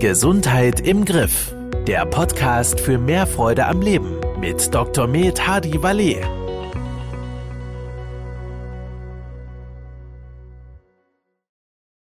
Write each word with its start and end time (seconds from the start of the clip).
Gesundheit 0.00 0.86
im 0.86 1.04
Griff. 1.04 1.52
Der 1.88 2.06
Podcast 2.06 2.78
für 2.78 2.98
mehr 2.98 3.26
Freude 3.26 3.66
am 3.66 3.82
Leben 3.82 4.20
mit 4.38 4.72
Dr. 4.72 5.08
Med 5.08 5.44
Hadi 5.44 5.82
Valet. 5.82 6.24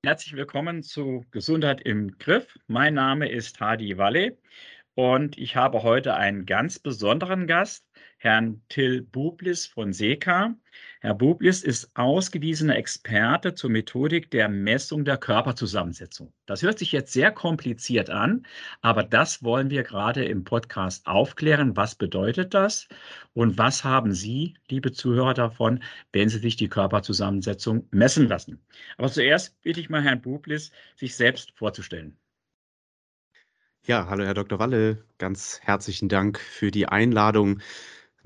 Herzlich 0.04 0.36
willkommen 0.36 0.82
zu 0.82 1.24
Gesundheit 1.30 1.80
im 1.80 2.18
Griff. 2.18 2.58
Mein 2.66 2.92
Name 2.92 3.30
ist 3.30 3.60
Hadi 3.60 3.96
Valle 3.96 4.36
und 4.94 5.38
ich 5.38 5.56
habe 5.56 5.82
heute 5.82 6.16
einen 6.16 6.44
ganz 6.44 6.78
besonderen 6.78 7.46
Gast, 7.46 7.86
Herrn 8.18 8.60
Till 8.68 9.00
Bublis 9.00 9.64
von 9.64 9.94
SECA. 9.94 10.54
Herr 11.06 11.14
Bublis 11.14 11.62
ist 11.62 11.88
ausgewiesener 11.94 12.74
Experte 12.74 13.54
zur 13.54 13.70
Methodik 13.70 14.28
der 14.32 14.48
Messung 14.48 15.04
der 15.04 15.16
Körperzusammensetzung. 15.16 16.32
Das 16.46 16.62
hört 16.62 16.80
sich 16.80 16.90
jetzt 16.90 17.12
sehr 17.12 17.30
kompliziert 17.30 18.10
an, 18.10 18.44
aber 18.80 19.04
das 19.04 19.44
wollen 19.44 19.70
wir 19.70 19.84
gerade 19.84 20.24
im 20.24 20.42
Podcast 20.42 21.06
aufklären. 21.06 21.76
Was 21.76 21.94
bedeutet 21.94 22.54
das 22.54 22.88
und 23.34 23.56
was 23.56 23.84
haben 23.84 24.14
Sie, 24.14 24.54
liebe 24.68 24.90
Zuhörer, 24.90 25.32
davon, 25.32 25.80
wenn 26.12 26.28
Sie 26.28 26.38
sich 26.38 26.56
die 26.56 26.66
Körperzusammensetzung 26.66 27.86
messen 27.92 28.26
lassen? 28.26 28.60
Aber 28.96 29.08
zuerst 29.08 29.62
bitte 29.62 29.78
ich 29.78 29.88
mal 29.88 30.02
Herrn 30.02 30.22
Bublis, 30.22 30.72
sich 30.96 31.14
selbst 31.14 31.52
vorzustellen. 31.52 32.18
Ja, 33.84 34.08
hallo 34.08 34.24
Herr 34.24 34.34
Dr. 34.34 34.58
Walle, 34.58 35.04
ganz 35.18 35.60
herzlichen 35.62 36.08
Dank 36.08 36.40
für 36.40 36.72
die 36.72 36.88
Einladung 36.88 37.60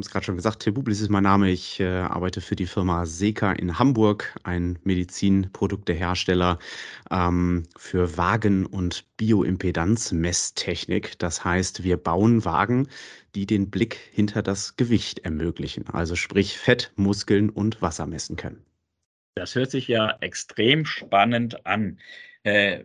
haben 0.01 0.07
es 0.07 0.11
gerade 0.11 0.25
schon 0.25 0.37
gesagt, 0.37 0.63
Till 0.63 0.73
Bublis 0.73 1.03
ist 1.03 1.11
mein 1.11 1.25
Name. 1.25 1.51
Ich 1.51 1.79
äh, 1.79 1.85
arbeite 1.85 2.41
für 2.41 2.57
die 2.57 2.65
Firma 2.65 3.05
Seka 3.05 3.53
in 3.53 3.79
Hamburg, 3.79 4.35
ein 4.45 4.79
Medizinproduktehersteller 4.83 6.59
ähm, 7.11 7.65
für 7.77 8.17
Wagen- 8.17 8.65
und 8.65 9.05
Bioimpedanzmesstechnik. 9.19 11.19
Das 11.19 11.45
heißt, 11.45 11.85
wir 11.85 11.99
bauen 11.99 12.47
Wagen, 12.47 12.89
die 13.35 13.45
den 13.45 13.69
Blick 13.69 13.99
hinter 14.11 14.43
das 14.43 14.77
Gewicht 14.77 15.19
ermöglichen, 15.19 15.87
also 15.91 16.17
sprich 16.17 16.57
Fett, 16.57 16.95
Muskeln 16.97 17.51
und 17.51 17.83
Wasser 17.83 18.07
messen 18.07 18.37
können. 18.37 18.65
Das 19.35 19.55
hört 19.55 19.71
sich 19.71 19.87
ja 19.87 20.17
extrem 20.23 20.87
spannend 20.87 21.67
an. 21.67 21.99
Äh, 22.45 22.85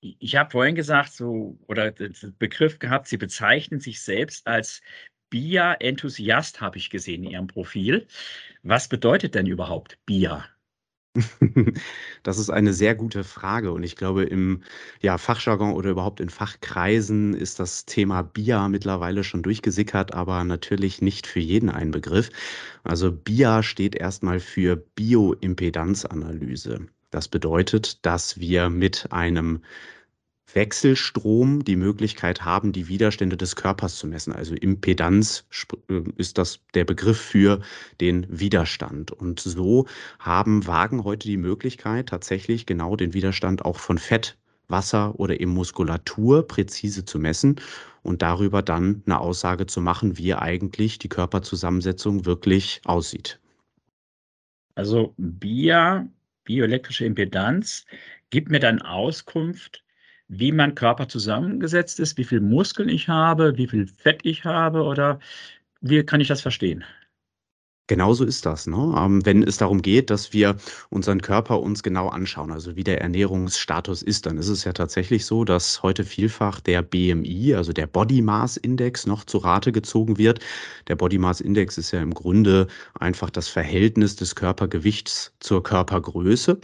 ich 0.00 0.36
habe 0.36 0.52
vorhin 0.52 0.76
gesagt, 0.76 1.14
so 1.14 1.58
oder 1.66 1.90
den 1.90 2.14
Begriff 2.38 2.78
gehabt, 2.78 3.08
Sie 3.08 3.16
bezeichnen 3.16 3.80
sich 3.80 4.00
selbst 4.00 4.46
als 4.46 4.82
BIA-Enthusiast 5.30 6.60
habe 6.60 6.78
ich 6.78 6.90
gesehen 6.90 7.24
in 7.24 7.30
Ihrem 7.30 7.46
Profil. 7.46 8.06
Was 8.62 8.88
bedeutet 8.88 9.34
denn 9.34 9.46
überhaupt 9.46 9.98
BIA? 10.06 10.44
Das 12.22 12.38
ist 12.38 12.50
eine 12.50 12.72
sehr 12.72 12.94
gute 12.94 13.24
Frage 13.24 13.72
und 13.72 13.82
ich 13.82 13.96
glaube, 13.96 14.24
im 14.24 14.62
ja, 15.00 15.18
Fachjargon 15.18 15.72
oder 15.72 15.90
überhaupt 15.90 16.20
in 16.20 16.30
Fachkreisen 16.30 17.34
ist 17.34 17.60
das 17.60 17.86
Thema 17.86 18.22
BIA 18.22 18.68
mittlerweile 18.68 19.24
schon 19.24 19.42
durchgesickert, 19.42 20.14
aber 20.14 20.44
natürlich 20.44 21.00
nicht 21.00 21.26
für 21.26 21.40
jeden 21.40 21.70
ein 21.70 21.90
Begriff. 21.90 22.30
Also 22.84 23.12
BIA 23.12 23.62
steht 23.62 23.94
erstmal 23.94 24.40
für 24.40 24.76
Bioimpedanzanalyse. 24.76 26.88
Das 27.10 27.28
bedeutet, 27.28 28.04
dass 28.04 28.38
wir 28.38 28.68
mit 28.68 29.12
einem 29.12 29.62
Wechselstrom 30.54 31.64
die 31.64 31.76
Möglichkeit 31.76 32.44
haben, 32.44 32.72
die 32.72 32.88
Widerstände 32.88 33.36
des 33.36 33.56
Körpers 33.56 33.96
zu 33.96 34.06
messen. 34.06 34.32
Also 34.32 34.54
Impedanz 34.54 35.44
äh, 35.88 36.02
ist 36.16 36.38
das 36.38 36.60
der 36.74 36.84
Begriff 36.84 37.20
für 37.20 37.60
den 38.00 38.26
Widerstand. 38.28 39.10
Und 39.10 39.40
so 39.40 39.86
haben 40.18 40.66
Wagen 40.66 41.04
heute 41.04 41.28
die 41.28 41.36
Möglichkeit, 41.36 42.08
tatsächlich 42.08 42.66
genau 42.66 42.96
den 42.96 43.14
Widerstand 43.14 43.64
auch 43.64 43.78
von 43.78 43.98
Fett, 43.98 44.36
Wasser 44.68 45.18
oder 45.18 45.40
eben 45.40 45.52
Muskulatur 45.52 46.46
präzise 46.46 47.04
zu 47.04 47.18
messen 47.18 47.56
und 48.02 48.22
darüber 48.22 48.62
dann 48.62 49.02
eine 49.06 49.20
Aussage 49.20 49.66
zu 49.66 49.80
machen, 49.80 50.18
wie 50.18 50.34
eigentlich 50.34 50.98
die 50.98 51.08
Körperzusammensetzung 51.08 52.26
wirklich 52.26 52.80
aussieht. 52.84 53.38
Also 54.74 55.14
BIA, 55.16 56.06
bioelektrische 56.44 57.04
Impedanz, 57.04 57.84
gibt 58.30 58.50
mir 58.50 58.60
dann 58.60 58.80
Auskunft, 58.80 59.82
wie 60.28 60.52
mein 60.52 60.74
Körper 60.74 61.08
zusammengesetzt 61.08 62.00
ist, 62.00 62.18
wie 62.18 62.24
viel 62.24 62.40
Muskeln 62.40 62.88
ich 62.88 63.08
habe, 63.08 63.56
wie 63.56 63.66
viel 63.66 63.86
Fett 63.86 64.20
ich 64.24 64.44
habe 64.44 64.82
oder 64.82 65.18
wie 65.80 66.02
kann 66.04 66.20
ich 66.20 66.28
das 66.28 66.42
verstehen? 66.42 66.84
Genauso 67.88 68.24
ist 68.26 68.44
das, 68.44 68.66
ne? 68.66 68.94
Ähm, 68.98 69.24
wenn 69.24 69.42
es 69.42 69.56
darum 69.56 69.80
geht, 69.80 70.10
dass 70.10 70.34
wir 70.34 70.56
unseren 70.90 71.22
Körper 71.22 71.60
uns 71.60 71.82
genau 71.82 72.08
anschauen, 72.08 72.52
also 72.52 72.76
wie 72.76 72.84
der 72.84 73.00
Ernährungsstatus 73.00 74.02
ist, 74.02 74.26
dann 74.26 74.36
ist 74.36 74.48
es 74.48 74.64
ja 74.64 74.74
tatsächlich 74.74 75.24
so, 75.24 75.44
dass 75.44 75.82
heute 75.82 76.04
vielfach 76.04 76.60
der 76.60 76.82
BMI, 76.82 77.54
also 77.54 77.72
der 77.72 77.86
Body 77.86 78.20
Mass 78.20 78.58
Index, 78.58 79.06
noch 79.06 79.24
zu 79.24 79.38
Rate 79.38 79.72
gezogen 79.72 80.18
wird. 80.18 80.40
Der 80.88 80.96
Body 80.96 81.16
Mass 81.16 81.40
Index 81.40 81.78
ist 81.78 81.92
ja 81.92 82.02
im 82.02 82.12
Grunde 82.12 82.66
einfach 83.00 83.30
das 83.30 83.48
Verhältnis 83.48 84.16
des 84.16 84.34
Körpergewichts 84.34 85.32
zur 85.40 85.62
Körpergröße. 85.62 86.60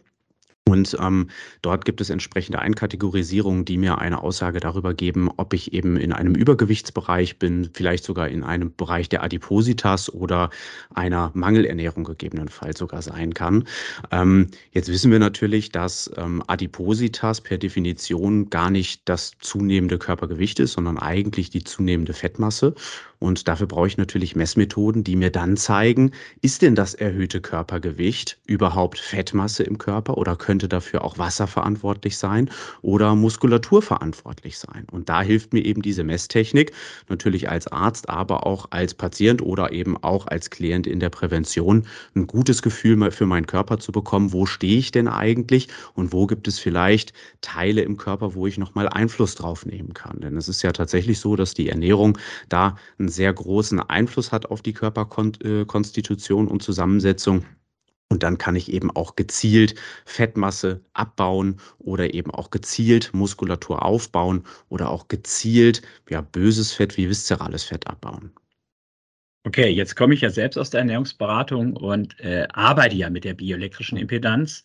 Und 0.67 0.97
ähm, 0.99 1.29
dort 1.61 1.85
gibt 1.85 2.01
es 2.01 2.09
entsprechende 2.09 2.59
Einkategorisierungen, 2.59 3.67
die 3.67 3.77
mir 3.77 3.99
eine 3.99 4.23
Aussage 4.23 4.61
darüber 4.61 4.95
geben, 4.95 5.29
ob 5.37 5.53
ich 5.53 5.75
eben 5.75 5.99
in 5.99 6.11
einem 6.11 6.35
Übergewichtsbereich 6.35 7.39
bin, 7.39 7.69
vielleicht 7.75 8.03
sogar 8.03 8.29
in 8.29 8.43
einem 8.43 8.75
Bereich 8.75 9.11
der 9.11 9.23
Adipositas 9.23 10.13
oder 10.13 10.49
einer 10.95 11.31
Mangelernährung 11.35 12.05
gegebenenfalls 12.05 12.79
sogar 12.79 13.03
sein 13.03 13.35
kann. 13.35 13.65
Ähm, 14.11 14.49
jetzt 14.73 14.89
wissen 14.89 15.13
wir 15.13 15.19
natürlich, 15.19 15.71
dass 15.71 16.11
ähm, 16.17 16.43
Adipositas 16.47 17.43
per 17.43 17.59
Definition 17.59 18.49
gar 18.49 18.71
nicht 18.71 19.03
das 19.05 19.33
zunehmende 19.41 19.99
Körpergewicht 19.99 20.61
ist, 20.61 20.73
sondern 20.73 20.97
eigentlich 20.97 21.51
die 21.51 21.63
zunehmende 21.63 22.15
Fettmasse. 22.15 22.75
Und 23.25 23.49
dafür 23.49 23.67
brauche 23.67 23.87
ich 23.87 23.97
natürlich 23.97 24.37
Messmethoden, 24.37 25.03
die 25.03 25.17
mir 25.17 25.31
dann 25.31 25.57
zeigen, 25.57 26.11
ist 26.43 26.61
denn 26.61 26.75
das 26.75 26.93
erhöhte 26.93 27.41
Körpergewicht 27.41 28.37
überhaupt 28.45 28.99
Fettmasse 28.99 29.63
im 29.63 29.79
Körper 29.79 30.19
oder 30.19 30.37
könnte 30.37 30.69
dafür 30.69 31.03
auch 31.03 31.17
Wasser 31.17 31.47
verantwortlich 31.47 32.19
sein 32.19 32.51
oder 32.83 33.15
Muskulatur 33.15 33.81
verantwortlich 33.81 34.59
sein? 34.59 34.87
Und 34.91 35.09
da 35.09 35.23
hilft 35.23 35.55
mir 35.55 35.65
eben 35.65 35.81
diese 35.81 36.05
Messtechnik 36.05 36.73
natürlich 37.09 37.49
als 37.49 37.67
Arzt, 37.67 38.11
aber 38.11 38.47
auch 38.47 38.67
als 38.73 38.93
Patient 38.93 39.41
oder 39.41 39.73
eben 39.73 39.97
auch 40.05 40.27
als 40.27 40.51
Klient 40.51 40.87
in 40.87 41.01
der 41.01 41.09
Prävention 41.09 41.87
ein 42.15 42.27
gutes 42.27 42.61
Gefühl 42.61 43.11
für 43.11 43.25
meinen 43.25 43.47
Körper 43.47 43.79
zu 43.79 43.91
bekommen. 43.91 44.35
Wo 44.35 44.45
stehe 44.45 44.77
ich 44.77 44.91
denn 44.91 45.09
eigentlich 45.09 45.69
und 45.95 46.13
wo 46.13 46.27
gibt 46.27 46.47
es 46.47 46.59
vielleicht 46.59 47.15
Teile 47.41 47.81
im 47.81 47.97
Körper, 47.97 48.35
wo 48.35 48.47
ich 48.47 48.59
nochmal 48.59 48.87
Einfluss 48.87 49.35
drauf 49.35 49.65
nehmen 49.65 49.95
kann? 49.95 50.21
Denn 50.21 50.37
es 50.37 50.47
ist 50.47 50.61
ja 50.61 50.73
tatsächlich 50.73 51.21
so, 51.21 51.37
dass 51.37 51.55
die 51.55 51.71
Ernährung 51.71 52.19
da 52.51 52.77
einen 52.99 53.14
sehr 53.15 53.33
großen 53.33 53.81
Einfluss 53.81 54.33
hat 54.33 54.47
auf 54.47 54.63
die 54.63 54.73
Körperkonstitution 54.73 56.49
und 56.49 56.63
Zusammensetzung. 56.63 57.45
Und 58.11 58.23
dann 58.23 58.39
kann 58.39 58.55
ich 58.55 58.71
eben 58.71 58.91
auch 58.91 59.17
gezielt 59.17 59.75
Fettmasse 60.05 60.81
abbauen 60.93 61.59
oder 61.79 62.15
eben 62.15 62.31
auch 62.31 62.51
gezielt 62.51 63.13
Muskulatur 63.15 63.83
aufbauen 63.83 64.45
oder 64.69 64.91
auch 64.91 65.09
gezielt 65.09 65.83
ja, 66.11 66.21
böses 66.21 66.73
Fett 66.73 66.97
wie 66.97 67.09
viszerales 67.09 67.65
Fett 67.65 67.87
abbauen. 67.87 68.33
Okay, 69.47 69.69
jetzt 69.69 69.95
komme 69.95 70.15
ich 70.15 70.23
ja 70.23 70.31
selbst 70.31 70.57
aus 70.57 70.71
der 70.71 70.81
Ernährungsberatung 70.81 71.77
und 71.77 72.19
äh, 72.21 72.47
arbeite 72.53 72.97
ja 72.97 73.11
mit 73.11 73.25
der 73.25 73.35
bioelektrischen 73.35 73.99
Impedanz. 73.99 74.65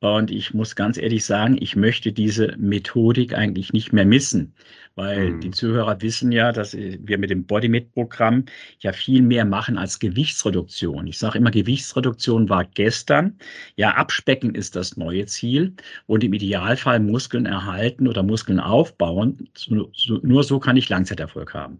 Und 0.00 0.30
ich 0.30 0.54
muss 0.54 0.76
ganz 0.76 0.96
ehrlich 0.96 1.26
sagen, 1.26 1.58
ich 1.60 1.76
möchte 1.76 2.10
diese 2.10 2.56
Methodik 2.56 3.34
eigentlich 3.34 3.74
nicht 3.74 3.92
mehr 3.92 4.06
missen, 4.06 4.54
weil 4.94 5.32
mhm. 5.32 5.40
die 5.40 5.50
Zuhörer 5.50 6.00
wissen 6.00 6.32
ja, 6.32 6.52
dass 6.52 6.74
wir 6.74 7.18
mit 7.18 7.28
dem 7.28 7.44
BodyMed-Programm 7.44 8.46
ja 8.78 8.94
viel 8.94 9.20
mehr 9.20 9.44
machen 9.44 9.76
als 9.76 9.98
Gewichtsreduktion. 9.98 11.06
Ich 11.06 11.18
sage 11.18 11.36
immer, 11.36 11.50
Gewichtsreduktion 11.50 12.48
war 12.48 12.64
gestern. 12.64 13.38
Ja, 13.76 13.90
Abspecken 13.90 14.54
ist 14.54 14.74
das 14.74 14.96
neue 14.96 15.26
Ziel 15.26 15.74
und 16.06 16.24
im 16.24 16.32
Idealfall 16.32 16.98
Muskeln 16.98 17.44
erhalten 17.44 18.08
oder 18.08 18.22
Muskeln 18.22 18.58
aufbauen. 18.58 19.50
Nur 19.68 20.44
so 20.44 20.58
kann 20.58 20.78
ich 20.78 20.88
Langzeiterfolg 20.88 21.52
haben. 21.52 21.78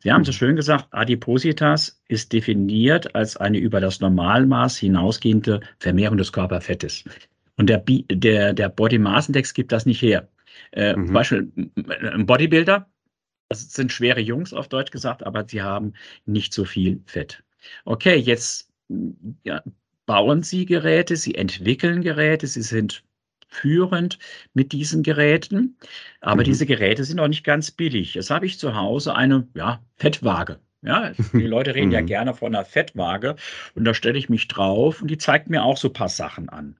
Sie 0.00 0.10
haben 0.10 0.24
so 0.24 0.32
mhm. 0.32 0.36
schön 0.36 0.56
gesagt, 0.56 0.88
Adipositas 0.90 2.02
ist 2.08 2.32
definiert 2.32 3.14
als 3.14 3.36
eine 3.36 3.58
über 3.58 3.80
das 3.80 4.00
Normalmaß 4.00 4.78
hinausgehende 4.78 5.60
Vermehrung 5.78 6.18
des 6.18 6.32
Körperfettes. 6.32 7.04
Und 7.56 7.68
der, 7.68 7.78
der, 7.78 8.52
der 8.52 8.68
Body 8.68 8.98
Mass 8.98 9.28
Index 9.28 9.54
gibt 9.54 9.72
das 9.72 9.86
nicht 9.86 10.02
her. 10.02 10.28
Äh, 10.72 10.96
mhm. 10.96 11.06
Zum 11.06 11.14
Beispiel 11.14 11.52
ein 12.12 12.26
Bodybuilder, 12.26 12.88
das 13.48 13.72
sind 13.72 13.92
schwere 13.92 14.20
Jungs 14.20 14.52
auf 14.52 14.68
Deutsch 14.68 14.90
gesagt, 14.90 15.24
aber 15.24 15.46
sie 15.46 15.62
haben 15.62 15.92
nicht 16.24 16.54
so 16.54 16.64
viel 16.64 17.02
Fett. 17.06 17.42
Okay, 17.84 18.16
jetzt 18.16 18.70
ja, 19.44 19.62
bauen 20.06 20.42
Sie 20.42 20.66
Geräte, 20.66 21.16
Sie 21.16 21.34
entwickeln 21.34 22.02
Geräte, 22.02 22.46
Sie 22.46 22.62
sind 22.62 23.04
führend 23.48 24.18
mit 24.54 24.72
diesen 24.72 25.02
Geräten. 25.02 25.76
Aber 26.20 26.40
mhm. 26.40 26.46
diese 26.46 26.66
Geräte 26.66 27.04
sind 27.04 27.20
auch 27.20 27.28
nicht 27.28 27.44
ganz 27.44 27.70
billig. 27.70 28.14
Jetzt 28.14 28.30
habe 28.30 28.46
ich 28.46 28.58
zu 28.58 28.74
Hause 28.74 29.14
eine 29.14 29.46
ja, 29.54 29.82
Fettwaage. 29.96 30.58
Ja, 30.80 31.12
die 31.32 31.46
Leute 31.46 31.74
reden 31.74 31.92
ja 31.92 32.02
mhm. 32.02 32.06
gerne 32.06 32.34
von 32.34 32.54
einer 32.54 32.64
Fettwaage 32.64 33.36
und 33.74 33.84
da 33.84 33.94
stelle 33.94 34.18
ich 34.18 34.28
mich 34.28 34.48
drauf 34.48 35.00
und 35.00 35.08
die 35.08 35.18
zeigt 35.18 35.48
mir 35.48 35.62
auch 35.62 35.76
so 35.76 35.88
ein 35.88 35.92
paar 35.92 36.08
Sachen 36.08 36.48
an. 36.48 36.76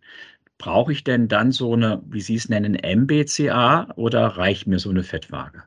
Brauche 0.62 0.92
ich 0.92 1.02
denn 1.02 1.26
dann 1.26 1.50
so 1.50 1.72
eine, 1.72 2.00
wie 2.06 2.20
Sie 2.20 2.36
es 2.36 2.48
nennen, 2.48 2.74
MBCA 2.76 3.94
oder 3.96 4.28
reicht 4.28 4.68
mir 4.68 4.78
so 4.78 4.90
eine 4.90 5.02
Fettwaage? 5.02 5.64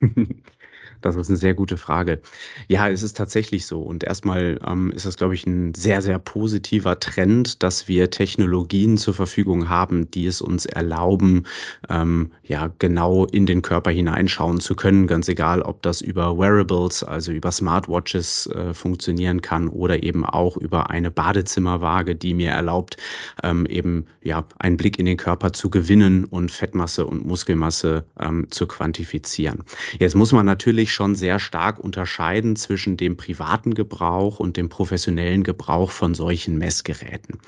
Das 1.00 1.16
ist 1.16 1.28
eine 1.28 1.36
sehr 1.36 1.54
gute 1.54 1.76
Frage. 1.76 2.20
Ja, 2.68 2.88
es 2.88 3.02
ist 3.02 3.16
tatsächlich 3.16 3.66
so. 3.66 3.80
Und 3.80 4.04
erstmal 4.04 4.58
ähm, 4.66 4.90
ist 4.90 5.06
das, 5.06 5.16
glaube 5.16 5.34
ich, 5.34 5.46
ein 5.46 5.74
sehr, 5.74 6.02
sehr 6.02 6.18
positiver 6.18 6.98
Trend, 6.98 7.62
dass 7.62 7.88
wir 7.88 8.10
Technologien 8.10 8.98
zur 8.98 9.14
Verfügung 9.14 9.68
haben, 9.68 10.10
die 10.10 10.26
es 10.26 10.40
uns 10.40 10.66
erlauben, 10.66 11.44
ähm, 11.88 12.32
ja, 12.42 12.70
genau 12.78 13.26
in 13.26 13.46
den 13.46 13.62
Körper 13.62 13.90
hineinschauen 13.90 14.60
zu 14.60 14.74
können. 14.74 15.06
Ganz 15.06 15.28
egal, 15.28 15.62
ob 15.62 15.82
das 15.82 16.00
über 16.00 16.38
Wearables, 16.38 17.04
also 17.04 17.32
über 17.32 17.52
Smartwatches 17.52 18.46
äh, 18.48 18.74
funktionieren 18.74 19.42
kann 19.42 19.68
oder 19.68 20.02
eben 20.02 20.24
auch 20.24 20.56
über 20.56 20.90
eine 20.90 21.10
Badezimmerwaage, 21.10 22.14
die 22.14 22.34
mir 22.34 22.50
erlaubt, 22.50 22.96
ähm, 23.42 23.66
eben 23.66 24.06
ja, 24.22 24.44
einen 24.58 24.76
Blick 24.76 24.98
in 24.98 25.06
den 25.06 25.16
Körper 25.16 25.52
zu 25.52 25.70
gewinnen 25.70 26.24
und 26.24 26.50
Fettmasse 26.50 27.06
und 27.06 27.26
Muskelmasse 27.26 28.04
ähm, 28.20 28.46
zu 28.50 28.66
quantifizieren. 28.66 29.64
Jetzt 29.98 30.14
muss 30.14 30.32
man 30.32 30.46
natürlich 30.46 30.87
natürlich 30.88 30.94
schon 30.94 31.14
sehr 31.14 31.38
stark 31.38 31.78
unterscheiden 31.78 32.56
zwischen 32.56 32.96
dem 32.96 33.16
privaten 33.16 33.74
Gebrauch 33.74 34.40
und 34.40 34.56
dem 34.56 34.68
professionellen 34.68 35.44
Gebrauch 35.44 35.90
von 35.90 36.14
solchen 36.14 36.58
Messgeräten. 36.58 37.38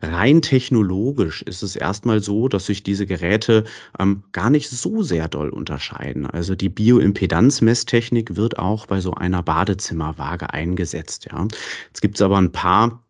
Rein 0.00 0.42
technologisch 0.42 1.42
ist 1.42 1.62
es 1.62 1.76
erstmal 1.76 2.20
so, 2.20 2.48
dass 2.48 2.66
sich 2.66 2.82
diese 2.82 3.06
Geräte 3.06 3.64
ähm, 3.98 4.22
gar 4.32 4.50
nicht 4.50 4.68
so 4.68 5.02
sehr 5.02 5.28
doll 5.28 5.48
unterscheiden. 5.48 6.26
Also 6.26 6.54
die 6.54 6.68
Bioimpedanzmesstechnik 6.68 8.36
wird 8.36 8.58
auch 8.58 8.86
bei 8.86 9.00
so 9.00 9.14
einer 9.14 9.42
Badezimmerwaage 9.42 10.52
eingesetzt. 10.52 11.28
Ja. 11.30 11.46
Jetzt 11.88 12.02
gibt 12.02 12.16
es 12.16 12.22
aber 12.22 12.38
ein 12.38 12.52
paar 12.52 13.03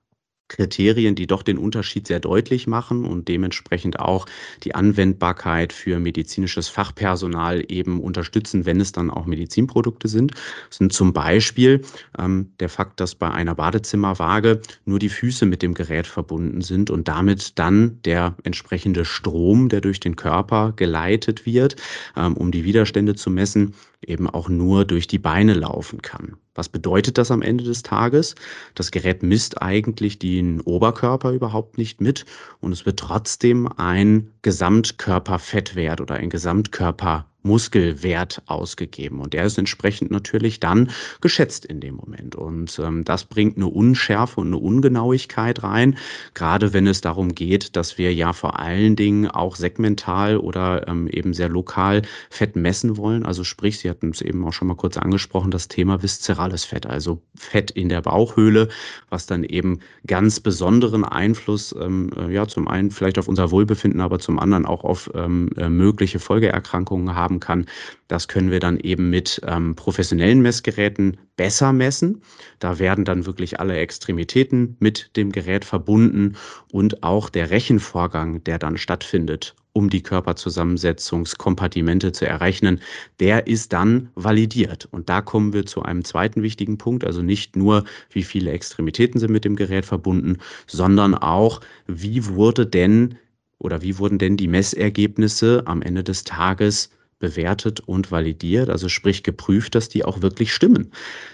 Kriterien, 0.55 1.17
die 1.17 1.27
doch 1.27 1.43
den 1.43 1.59
Unterschied 1.59 2.07
sehr 2.07 2.21
deutlich 2.21 2.67
machen 2.67 3.05
und 3.05 3.27
dementsprechend 3.27 3.99
auch 3.99 4.27
die 4.63 4.75
Anwendbarkeit 4.75 5.73
für 5.73 5.99
medizinisches 5.99 6.69
Fachpersonal 6.69 7.65
eben 7.69 8.01
unterstützen, 8.01 8.65
wenn 8.65 8.81
es 8.81 8.93
dann 8.93 9.11
auch 9.11 9.27
Medizinprodukte 9.27 10.07
sind, 10.07 10.33
das 10.69 10.79
sind 10.79 10.93
zum 10.93 11.13
Beispiel 11.13 11.83
ähm, 12.19 12.53
der 12.61 12.69
Fakt, 12.69 13.01
dass 13.01 13.17
bei 13.17 13.31
einer 13.31 13.57
Badezimmerwaage 13.57 14.61
nur 14.85 15.01
die 15.01 15.09
Füße 15.09 15.45
mit 15.45 15.63
dem 15.63 15.75
Gerät 15.75 16.07
verbunden 16.07 16.61
sind 16.61 16.91
und 16.91 17.09
damit 17.09 17.59
dann 17.59 18.01
der 18.05 18.37
entsprechende 18.45 19.05
Strom, 19.05 19.69
der 19.69 19.81
durch 19.81 19.99
den 19.99 20.15
Körper 20.15 20.73
geleitet 20.77 21.47
wird, 21.47 21.77
ähm, 22.17 22.37
um 22.37 22.53
die 22.53 22.65
Widerstände 22.65 23.17
zu 23.17 23.31
messen, 23.31 23.75
eben 24.09 24.29
auch 24.29 24.49
nur 24.49 24.85
durch 24.85 25.07
die 25.07 25.19
Beine 25.19 25.55
laufen 25.55 26.03
kann. 26.03 26.37
Was 26.55 26.69
bedeutet 26.69 27.19
das 27.19 27.31
am 27.31 27.43
Ende 27.43 27.65
des 27.65 27.83
Tages? 27.83 28.35
Das 28.75 28.91
Gerät 28.91 29.23
misst 29.23 29.61
eigentlich 29.61 30.19
den 30.19 30.61
Oberkörper 30.61 31.33
überhaupt 31.33 31.79
nicht 31.79 32.01
mit 32.01 32.25
und 32.61 32.73
es 32.73 32.87
wird 32.87 33.01
trotzdem 33.01 33.69
ein 33.77 34.31
Gesamtkörperfettwert 34.43 36.01
oder 36.01 36.15
ein 36.15 36.31
Gesamtkörper 36.31 37.27
Muskelwert 37.45 38.43
ausgegeben. 38.47 39.21
Und 39.21 39.35
der 39.35 39.45
ist 39.45 39.59
entsprechend 39.59 40.11
natürlich 40.11 40.61
dann 40.61 40.91
geschätzt 41.21 41.65
in 41.67 41.81
dem 41.81 41.95
Moment. 41.95 42.35
Und 42.35 42.79
ähm, 42.83 43.05
das 43.05 43.25
bringt 43.25 43.57
eine 43.57 43.67
Unschärfe 43.67 44.41
und 44.41 44.49
eine 44.49 44.57
Ungenauigkeit 44.57 45.63
rein, 45.63 45.97
gerade 46.33 46.73
wenn 46.73 46.87
es 46.87 47.03
darum 47.03 47.35
geht, 47.35 47.77
dass 47.77 47.99
wir 47.99 48.13
ja 48.15 48.33
vor 48.33 48.59
allen 48.59 48.97
Dingen 48.97 49.29
auch 49.29 49.57
segmental 49.57 50.39
oder 50.39 50.89
ähm, 50.89 51.07
eben 51.07 51.35
sehr 51.35 51.51
lokal 51.51 52.03
Fett 52.31 52.57
messen 52.57 52.97
wollen. 52.97 53.25
Also 53.25 53.45
sprich, 53.45 53.79
Sie 53.79 53.91
hatten 53.91 54.11
es 54.11 54.23
eben 54.23 54.45
auch 54.47 54.53
schon 54.53 54.69
mal 54.69 54.77
kurz 54.77 54.97
angesprochen, 54.97 55.51
das 55.51 55.69
Thema 55.69 56.03
viszerales 56.03 56.65
Fett, 56.65 56.87
also 56.87 57.21
Fett 57.35 57.71
in 57.71 57.91
der 57.91 58.01
Bauchhöhle, 58.01 58.69
was 59.11 59.27
dann 59.27 59.45
eben 59.45 59.81
ganz 60.07 60.41
besonderen 60.41 61.05
Einfluss, 61.05 61.75
ähm, 61.79 62.11
äh, 62.17 62.33
ja, 62.33 62.49
zum 62.49 62.69
einen 62.69 62.91
vielleicht 62.91 63.19
auf 63.19 63.29
unser 63.29 63.51
Wohlbefinden, 63.51 64.01
aber 64.01 64.19
zum 64.19 64.39
anderen 64.39 64.65
auch 64.65 64.83
auf 64.83 65.11
ähm, 65.15 65.51
äh, 65.57 65.69
mögliche 65.69 66.19
Folgeerkrankungen 66.19 67.15
haben 67.15 67.34
haben 67.35 67.41
kann. 67.41 67.67
Das 68.09 68.29
können 68.29 68.51
wir 68.51 68.61
dann 68.61 68.79
eben 68.79 69.11
mit 69.11 69.41
ähm, 69.47 69.75
professionellen 69.75 70.41
Messgeräten 70.43 71.17
besser 71.37 71.73
messen. 71.73 72.23
Da 72.59 72.79
werden 72.79 73.05
dann 73.05 73.27
wirklich 73.27 73.61
alle 73.61 73.77
Extremitäten 73.77 74.77
mit 74.79 75.11
dem 75.17 75.33
Gerät 75.33 75.65
verbunden 75.65 76.37
und 76.71 77.03
auch 77.03 77.31
der 77.31 77.51
Rechenvorgang, 77.51 78.45
der 78.45 78.59
dann 78.59 78.77
stattfindet, 78.77 79.55
um 79.73 79.91
die 79.91 80.03
Körperzusammensetzungskompartimente 80.03 82.13
zu 82.13 82.27
errechnen, 82.27 82.81
der 83.19 83.49
ist 83.49 83.73
dann 83.73 84.11
validiert. 84.15 84.87
Und 84.93 85.09
da 85.09 85.21
kommen 85.21 85.53
wir 85.53 85.67
zu 85.67 85.83
einem 85.83 86.05
zweiten 86.05 86.43
wichtigen 86.43 86.79
Punkt, 86.79 87.05
also 87.05 87.23
nicht 87.23 87.57
nur, 87.57 87.85
wie 88.11 88.23
viele 88.23 88.53
Extremitäten 88.53 89.19
sind 89.19 89.33
mit 89.33 89.45
dem 89.45 89.57
Gerät 89.57 89.87
verbunden, 89.87 90.39
sondern 90.69 91.15
auch, 91.15 91.61
wie 91.89 92.27
wurde 92.27 92.67
denn 92.67 93.17
oder 93.59 93.83
wie 93.83 93.99
wurden 93.99 94.19
denn 94.19 94.37
die 94.37 94.49
Messergebnisse 94.49 95.63
am 95.67 95.83
Ende 95.83 96.05
des 96.05 96.25
Tages 96.25 96.91
bewertet 97.25 97.81
und 97.81 98.11
validiert, 98.11 98.69
also 98.69 98.91
sprich 98.91 99.23
geprüft, 99.23 99.75
dass 99.75 99.89
die 99.89 100.05
auch 100.05 100.21
wirklich 100.21 100.53
stimmen. 100.53 100.93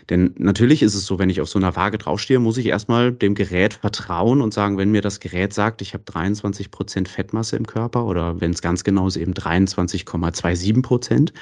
Denn 0.09 0.35
natürlich 0.39 0.83
ist 0.83 0.95
es 0.95 1.05
so, 1.05 1.19
wenn 1.19 1.31
ich 1.31 1.41
auf 1.41 1.49
so 1.49 1.59
einer 1.59 1.75
Waage 1.75 1.99
draufstehe, 1.99 2.39
muss 2.39 2.59
ich 2.59 2.67
erstmal 2.67 3.11
dem 3.11 3.35
Gerät 3.35 3.75
vertrauen 3.75 4.41
und 4.41 4.55
sagen, 4.55 4.79
wenn 4.79 4.93
mir 4.93 5.03
das 5.03 5.19
Gerät 5.19 5.53
sagt, 5.53 5.83
ich 5.83 5.93
habe 5.93 6.05
23 6.05 6.71
Prozent 6.71 7.09
Fettmasse 7.09 7.57
im 7.57 7.67
Körper 7.67 8.05
oder 8.05 8.41
wenn 8.41 8.53
es 8.53 8.63
ganz 8.63 8.85
genau 8.85 9.09
ist, 9.09 9.17
eben 9.17 9.35
23,27 9.35 10.83
Prozent, 10.83 11.33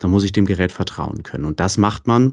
dann 0.00 0.10
muss 0.10 0.24
ich 0.24 0.32
dem 0.32 0.46
Gerät 0.46 0.72
vertrauen 0.72 1.22
können. 1.22 1.44
Und 1.44 1.60
das 1.60 1.78
macht 1.78 2.08
man 2.08 2.32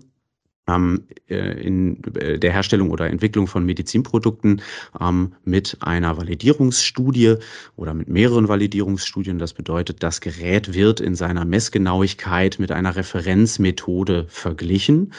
in 1.27 2.03
äh, 2.15 2.39
der 2.39 2.51
Herstellung 2.51 2.91
oder 2.91 3.07
Entwicklung 3.07 3.47
von 3.47 3.65
Medizinprodukten 3.65 4.61
ähm, 4.99 5.33
mit 5.43 5.77
einer 5.81 6.17
Validierungsstudie 6.17 7.35
oder 7.75 7.93
mit 7.93 8.09
mehreren 8.09 8.47
Validierungsstudien. 8.47 9.39
Das 9.39 9.53
bedeutet, 9.53 10.03
das 10.03 10.21
Gerät 10.21 10.73
wird 10.73 10.99
in 10.99 11.15
seiner 11.15 11.45
Messgenauigkeit 11.45 12.57
mit 12.59 12.71
einer 12.71 12.95
Referenzmethode 12.95 14.25
verglichen. 14.27 15.13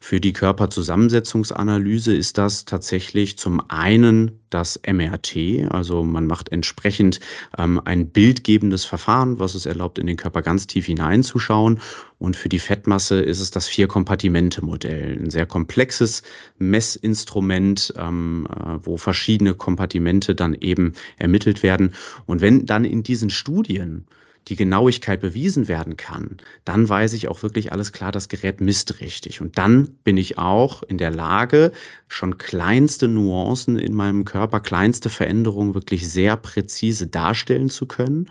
Für 0.00 0.20
die 0.20 0.32
Körperzusammensetzungsanalyse 0.32 2.14
ist 2.14 2.38
das 2.38 2.64
tatsächlich 2.64 3.36
zum 3.36 3.60
einen 3.68 4.38
das 4.48 4.80
MRT, 4.86 5.70
also 5.70 6.04
man 6.04 6.26
macht 6.26 6.50
entsprechend 6.50 7.18
ähm, 7.58 7.80
ein 7.84 8.08
bildgebendes 8.08 8.84
Verfahren, 8.84 9.40
was 9.40 9.54
es 9.54 9.66
erlaubt, 9.66 9.98
in 9.98 10.06
den 10.06 10.16
Körper 10.16 10.42
ganz 10.42 10.68
tief 10.68 10.86
hineinzuschauen. 10.86 11.80
Und 12.18 12.36
für 12.36 12.48
die 12.48 12.60
Fettmasse 12.60 13.20
ist 13.20 13.40
es 13.40 13.50
das 13.50 13.66
Vier-Kompartimente-Modell, 13.66 15.18
ein 15.20 15.30
sehr 15.30 15.46
komplexes 15.46 16.22
Messinstrument, 16.58 17.92
ähm, 17.96 18.46
äh, 18.50 18.78
wo 18.82 18.96
verschiedene 18.96 19.54
Kompartimente 19.54 20.34
dann 20.34 20.54
eben 20.54 20.94
ermittelt 21.16 21.62
werden. 21.62 21.92
Und 22.24 22.40
wenn 22.40 22.66
dann 22.66 22.84
in 22.84 23.02
diesen 23.02 23.30
Studien 23.30 24.06
die 24.48 24.56
Genauigkeit 24.56 25.20
bewiesen 25.20 25.68
werden 25.68 25.96
kann, 25.96 26.38
dann 26.64 26.88
weiß 26.88 27.12
ich 27.12 27.28
auch 27.28 27.42
wirklich 27.42 27.72
alles 27.72 27.92
klar, 27.92 28.12
das 28.12 28.28
Gerät 28.28 28.60
misst 28.60 29.00
richtig. 29.00 29.40
Und 29.40 29.58
dann 29.58 29.88
bin 30.04 30.16
ich 30.16 30.38
auch 30.38 30.82
in 30.82 30.98
der 30.98 31.10
Lage, 31.10 31.72
schon 32.08 32.38
kleinste 32.38 33.08
Nuancen 33.08 33.78
in 33.78 33.94
meinem 33.94 34.24
Körper, 34.24 34.60
kleinste 34.60 35.10
Veränderungen 35.10 35.74
wirklich 35.74 36.08
sehr 36.08 36.36
präzise 36.36 37.06
darstellen 37.06 37.70
zu 37.70 37.86
können 37.86 38.28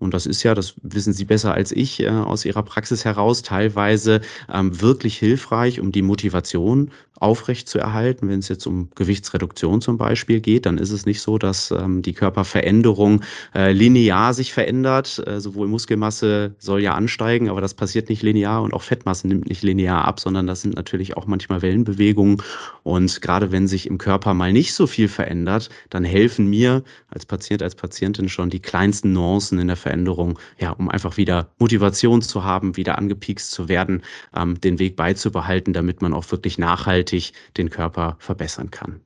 und 0.00 0.14
das 0.14 0.26
ist 0.26 0.42
ja, 0.42 0.54
das 0.54 0.74
wissen 0.82 1.12
Sie 1.12 1.24
besser 1.24 1.54
als 1.54 1.72
ich 1.72 2.00
äh, 2.00 2.08
aus 2.08 2.44
Ihrer 2.44 2.62
Praxis 2.62 3.04
heraus, 3.04 3.42
teilweise 3.42 4.20
ähm, 4.52 4.80
wirklich 4.80 5.16
hilfreich, 5.18 5.78
um 5.78 5.92
die 5.92 6.02
Motivation 6.02 6.90
aufrecht 7.20 7.68
zu 7.68 7.78
erhalten. 7.78 8.28
Wenn 8.28 8.38
es 8.38 8.48
jetzt 8.48 8.66
um 8.66 8.88
Gewichtsreduktion 8.94 9.80
zum 9.80 9.98
Beispiel 9.98 10.40
geht, 10.40 10.66
dann 10.66 10.78
ist 10.78 10.90
es 10.90 11.06
nicht 11.06 11.20
so, 11.20 11.38
dass 11.38 11.70
ähm, 11.70 12.02
die 12.02 12.14
Körperveränderung 12.14 13.22
äh, 13.54 13.72
linear 13.72 14.34
sich 14.34 14.52
verändert. 14.52 15.22
Äh, 15.26 15.40
sowohl 15.40 15.68
Muskelmasse 15.68 16.54
soll 16.58 16.80
ja 16.80 16.94
ansteigen, 16.94 17.50
aber 17.50 17.60
das 17.60 17.74
passiert 17.74 18.08
nicht 18.08 18.22
linear 18.22 18.62
und 18.62 18.72
auch 18.72 18.82
Fettmasse 18.82 19.28
nimmt 19.28 19.48
nicht 19.48 19.62
linear 19.62 20.04
ab, 20.06 20.18
sondern 20.18 20.46
das 20.46 20.62
sind 20.62 20.74
natürlich 20.76 21.16
auch 21.16 21.26
manchmal 21.26 21.62
Wellenbewegungen. 21.62 22.42
Und 22.82 23.20
gerade 23.20 23.52
wenn 23.52 23.68
sich 23.68 23.86
im 23.86 23.98
Körper 23.98 24.32
mal 24.32 24.52
nicht 24.52 24.72
so 24.72 24.86
viel 24.86 25.08
verändert, 25.08 25.68
dann 25.90 26.04
helfen 26.04 26.48
mir 26.48 26.82
als 27.10 27.26
Patient, 27.26 27.62
als 27.62 27.74
Patientin 27.74 28.28
schon 28.28 28.48
die 28.48 28.60
kleinsten 28.60 29.12
Nuancen 29.12 29.58
in 29.58 29.66
der 29.66 29.76
Veränderung, 29.76 29.89
ja, 30.58 30.70
um 30.70 30.88
einfach 30.88 31.16
wieder 31.16 31.50
Motivation 31.58 32.22
zu 32.22 32.44
haben, 32.44 32.76
wieder 32.76 32.98
angepiekst 32.98 33.50
zu 33.50 33.68
werden, 33.68 34.02
ähm, 34.34 34.60
den 34.60 34.78
Weg 34.78 34.96
beizubehalten, 34.96 35.72
damit 35.72 36.02
man 36.02 36.12
auch 36.12 36.30
wirklich 36.30 36.58
nachhaltig 36.58 37.32
den 37.56 37.70
Körper 37.70 38.16
verbessern 38.18 38.70
kann. 38.70 39.00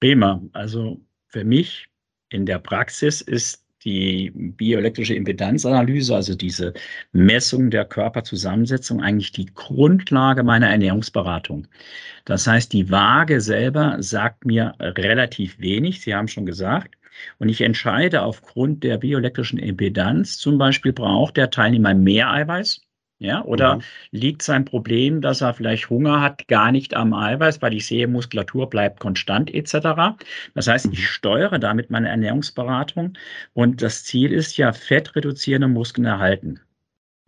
Prima. 0.00 0.42
Also 0.52 1.00
für 1.26 1.44
mich 1.44 1.88
in 2.30 2.46
der 2.46 2.58
Praxis 2.58 3.20
ist 3.20 3.64
die 3.84 4.30
bioelektrische 4.34 5.14
Impedanzanalyse, 5.14 6.14
also 6.14 6.34
diese 6.34 6.74
Messung 7.12 7.70
der 7.70 7.86
Körperzusammensetzung, 7.86 9.02
eigentlich 9.02 9.32
die 9.32 9.46
Grundlage 9.46 10.42
meiner 10.42 10.68
Ernährungsberatung. 10.68 11.66
Das 12.26 12.46
heißt, 12.46 12.72
die 12.72 12.90
Waage 12.90 13.40
selber 13.40 13.96
sagt 14.00 14.44
mir 14.44 14.74
relativ 14.80 15.58
wenig. 15.58 16.02
Sie 16.02 16.14
haben 16.14 16.28
schon 16.28 16.46
gesagt. 16.46 16.96
Und 17.38 17.48
ich 17.48 17.60
entscheide 17.60 18.22
aufgrund 18.22 18.82
der 18.84 18.98
bioelektrischen 18.98 19.58
Impedanz, 19.58 20.38
zum 20.38 20.58
Beispiel 20.58 20.92
braucht 20.92 21.36
der 21.36 21.50
Teilnehmer 21.50 21.94
mehr 21.94 22.30
Eiweiß 22.30 22.82
Ja, 23.22 23.44
oder 23.44 23.76
Mhm. 23.76 23.82
liegt 24.12 24.42
sein 24.42 24.64
Problem, 24.64 25.20
dass 25.20 25.42
er 25.42 25.52
vielleicht 25.52 25.90
Hunger 25.90 26.22
hat, 26.22 26.48
gar 26.48 26.72
nicht 26.72 26.94
am 26.94 27.12
Eiweiß, 27.12 27.60
weil 27.60 27.74
ich 27.74 27.86
sehe, 27.86 28.08
Muskulatur 28.08 28.70
bleibt 28.70 28.98
konstant 29.00 29.52
etc. 29.52 30.16
Das 30.54 30.68
heißt, 30.68 30.86
Mhm. 30.86 30.92
ich 30.92 31.06
steuere 31.08 31.58
damit 31.58 31.90
meine 31.90 32.08
Ernährungsberatung 32.08 33.12
und 33.52 33.82
das 33.82 34.04
Ziel 34.04 34.32
ist 34.32 34.56
ja, 34.56 34.72
fettreduzierende 34.72 35.68
Muskeln 35.68 36.06
erhalten. 36.06 36.60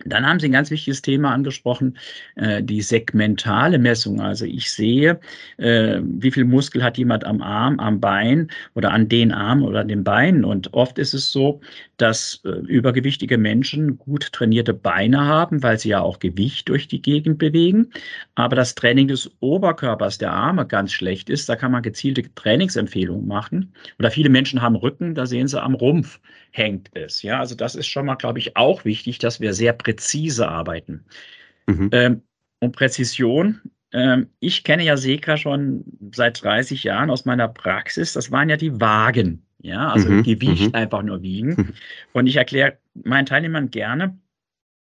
Dann 0.05 0.27
haben 0.27 0.41
Sie 0.41 0.47
ein 0.47 0.53
ganz 0.53 0.71
wichtiges 0.71 1.03
Thema 1.03 1.33
angesprochen, 1.33 1.97
äh, 2.37 2.63
die 2.63 2.83
segmentale 2.83 3.79
Messung. 3.79 4.21
Also 4.21 4.45
ich 4.45 4.71
sehe, 4.71 5.21
äh, 5.59 6.01
wie 6.03 6.31
viel 6.31 6.45
Muskel 6.45 6.83
hat 6.83 6.99
jemand 6.99 7.25
am 7.25 7.41
Arm, 7.43 7.79
am 7.79 8.01
Bein 8.01 8.51
oder 8.75 8.91
an 8.93 9.09
den 9.09 9.33
Armen 9.33 9.63
oder 9.63 9.81
an 9.81 9.89
den 9.89 10.05
Beinen. 10.05 10.45
Und 10.45 10.75
oft 10.75 10.99
ist 10.99 11.15
es 11.15 11.31
so, 11.31 11.61
dass 11.97 12.41
äh, 12.45 12.49
übergewichtige 12.49 13.39
Menschen 13.39 13.99
gut 13.99 14.33
trainierte 14.33 14.75
Beine 14.75 15.25
haben, 15.25 15.63
weil 15.63 15.79
sie 15.79 15.91
ja 15.91 16.01
auch 16.01 16.19
Gewicht 16.19 16.69
durch 16.69 16.89
die 16.89 17.03
Gegend 17.03 17.39
bewegen. 17.39 17.91
Aber 18.35 18.57
das 18.57 18.75
Training 18.75 19.09
des 19.09 19.31
Oberkörpers, 19.41 20.19
der 20.19 20.33
Arme, 20.33 20.67
ganz 20.67 20.93
schlecht 20.93 21.31
ist. 21.31 21.49
Da 21.49 21.57
kann 21.57 21.73
man 21.73 21.83
gezielte 21.83 22.23
Trainingsempfehlungen 22.35 23.27
machen. 23.27 23.73
Oder 23.99 24.11
viele 24.11 24.31
Menschen 24.31 24.63
haben 24.63 24.77
Rücken, 24.77 25.15
da 25.15 25.27
sehen 25.27 25.47
sie 25.47 25.63
am 25.63 25.75
Rumpf 25.75 26.19
hängt 26.53 26.91
es. 26.95 27.23
Ja, 27.23 27.41
also 27.41 27.55
das 27.55 27.75
ist 27.75 27.87
schon 27.87 28.07
mal, 28.07 28.15
glaube 28.15 28.39
ich, 28.39 28.57
auch 28.57 28.85
wichtig, 28.85 29.19
dass 29.19 29.41
wir 29.41 29.55
sehr 29.55 29.73
präzise 29.93 30.49
arbeiten. 30.49 31.05
Mhm. 31.67 31.91
Ähm, 31.93 32.23
und 32.61 32.75
Präzision, 32.77 33.61
ähm, 33.93 34.29
ich 34.41 34.65
kenne 34.65 34.85
ja 34.85 34.97
Seka 34.97 35.37
schon 35.37 35.85
seit 36.15 36.43
30 36.43 36.85
Jahren 36.85 37.11
aus 37.11 37.25
meiner 37.25 37.49
Praxis. 37.49 38.13
Das 38.15 38.31
waren 38.31 38.49
ja 38.49 38.57
die 38.57 38.81
Wagen. 38.81 39.45
Ja, 39.59 39.91
also 39.91 40.09
Mhm, 40.09 40.23
Gewicht 40.25 40.69
mhm. 40.69 40.75
einfach 40.75 41.03
nur 41.03 41.23
wiegen. 41.23 41.75
Und 42.13 42.27
ich 42.27 42.37
erkläre 42.37 42.79
meinen 43.05 43.27
Teilnehmern 43.27 43.71
gerne, 43.71 44.19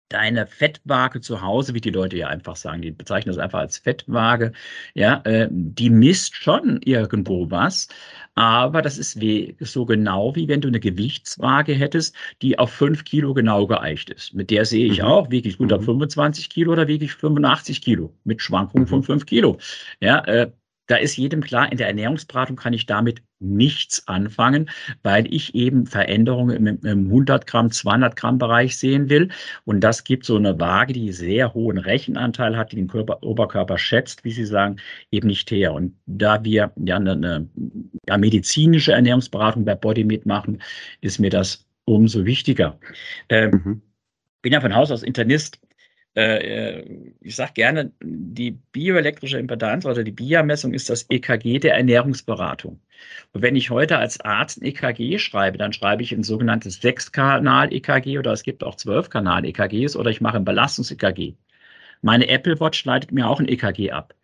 deine 0.09 0.47
Fettwaage 0.47 1.21
zu 1.21 1.41
Hause, 1.43 1.75
wie 1.75 1.81
die 1.81 1.91
Leute 1.91 2.17
ja 2.17 2.29
einfach 2.29 2.57
sagen, 2.57 2.83
die 2.83 2.91
bezeichnen 2.93 3.35
das 3.35 3.43
einfach 3.43 3.59
als 3.61 3.79
Fettwaage, 3.79 4.53
ja, 4.95 5.21
äh, 5.25 5.49
die 5.51 5.91
misst 5.91 6.37
schon 6.37 6.81
irgendwo 6.83 7.51
was, 7.51 7.89
aber 8.35 8.83
das 8.83 8.99
ist 8.99 9.21
we- 9.21 9.55
so 9.61 9.85
genau, 9.87 10.35
wie 10.37 10.49
wenn 10.49 10.61
du 10.61 10.69
eine 10.69 10.81
Gewichtswaage 10.81 11.73
hättest, 11.75 12.15
die 12.43 12.59
auf 12.59 12.71
5 12.73 13.05
Kilo 13.05 13.35
genau 13.35 13.67
geeicht 13.67 14.11
ist. 14.11 14.35
Mit 14.35 14.51
der 14.51 14.65
sehe 14.65 14.87
ich 14.87 15.03
Mhm. 15.03 15.07
auch, 15.07 15.31
wiege 15.31 15.49
ich 15.49 15.61
unter 15.61 15.79
Mhm. 15.79 15.83
25 15.83 16.51
Kilo 16.51 16.73
oder 16.73 16.89
wiege 16.89 17.05
ich 17.05 17.15
85 17.15 17.81
Kilo 17.83 18.13
mit 18.25 18.43
Schwankungen 18.43 18.87
von 18.87 19.01
Mhm. 19.01 19.03
5 19.03 19.27
Kilo. 19.27 19.59
Ja, 20.01 20.21
äh, 20.27 20.51
da 20.87 20.97
ist 20.97 21.17
jedem 21.17 21.41
klar, 21.41 21.71
in 21.71 21.79
der 21.79 21.89
Ernährungsberatung 21.89 22.57
kann 22.57 22.73
ich 22.73 22.87
damit 22.87 23.23
nichts 23.41 24.07
anfangen, 24.07 24.71
weil 25.03 25.33
ich 25.33 25.55
eben 25.55 25.87
Veränderungen 25.87 26.67
im, 26.67 26.79
im 26.83 27.07
100 27.07 27.47
Gramm, 27.47 27.71
200 27.71 28.17
Gramm 28.17 28.39
Bereich 28.39 28.77
sehen 28.77 29.09
will. 29.09 29.29
Und 29.65 29.81
das 29.81 30.05
gibt 30.05 30.25
so 30.25 30.37
eine 30.37 30.59
Waage, 30.61 30.93
die 30.93 31.13
sehr 31.13 31.55
hohen 31.55 31.79
Rechenanteil 31.79 32.57
hat, 32.57 32.73
die 32.73 32.77
den 32.77 32.89
Körper, 32.89 33.23
Oberkörper 33.23 33.79
schätzt, 33.79 34.25
wie 34.25 34.33
Sie 34.33 34.45
sagen, 34.47 34.77
eben 35.11 35.29
nicht 35.29 35.51
her. 35.51 35.73
Und 35.73 35.95
da 36.07 36.43
wir 36.45 36.73
ja 36.77 36.97
eine, 36.97 37.13
eine 37.13 37.49
ja, 38.09 38.19
medizinische 38.19 38.93
Ernährungsberatung 38.93 39.65
bei 39.65 39.75
Bodymeat 39.75 40.27
machen, 40.27 40.63
ist 41.01 41.19
mir 41.19 41.31
das 41.31 41.67
umso 41.85 42.25
wichtiger. 42.25 42.79
Ähm, 43.29 43.51
Mhm. 43.65 43.83
bin 44.43 44.53
ja 44.53 44.61
von 44.61 44.75
Haus 44.75 44.91
aus 44.91 45.03
Internist. 45.03 45.61
Äh, 46.17 46.79
äh, 46.81 47.13
ich 47.21 47.35
sage 47.37 47.53
gerne, 47.55 47.93
die 48.03 48.53
bioelektrische 48.53 49.39
Impedanz 49.39 49.85
oder 49.85 50.05
die 50.05 50.13
BIA-Messung 50.13 50.73
ist 50.73 50.89
das 50.91 51.07
EKG 51.11 51.59
der 51.59 51.75
Ernährungsberatung. 51.75 52.81
Und 53.33 53.43
wenn 53.43 53.57
ich 53.57 53.71
heute 53.71 53.99
als 53.99 54.21
Arzt 54.21 54.61
ein 54.63 54.65
EKG 54.67 55.19
schreibe, 55.19 55.59
dann 55.59 55.73
schreibe 55.73 56.03
ich 56.03 56.13
ein 56.13 56.23
sogenanntes 56.23 56.81
Sechskanal-EKG 56.81 58.19
oder 58.19 58.33
es 58.33 58.45
gibt 58.45 58.63
auch 58.63 58.77
Zwölfkanal-EKGs 58.77 59.97
oder 59.97 60.11
ich 60.11 60.21
mache 60.21 60.37
ein 60.37 60.45
Belastungs-EKG. 60.45 61.35
Meine 62.03 62.29
Apple 62.29 62.61
Watch 62.61 62.85
leitet 62.85 63.13
mir 63.13 63.29
auch 63.29 63.41
ein 63.41 63.49
EKG 63.49 63.91
ab. 63.93 64.15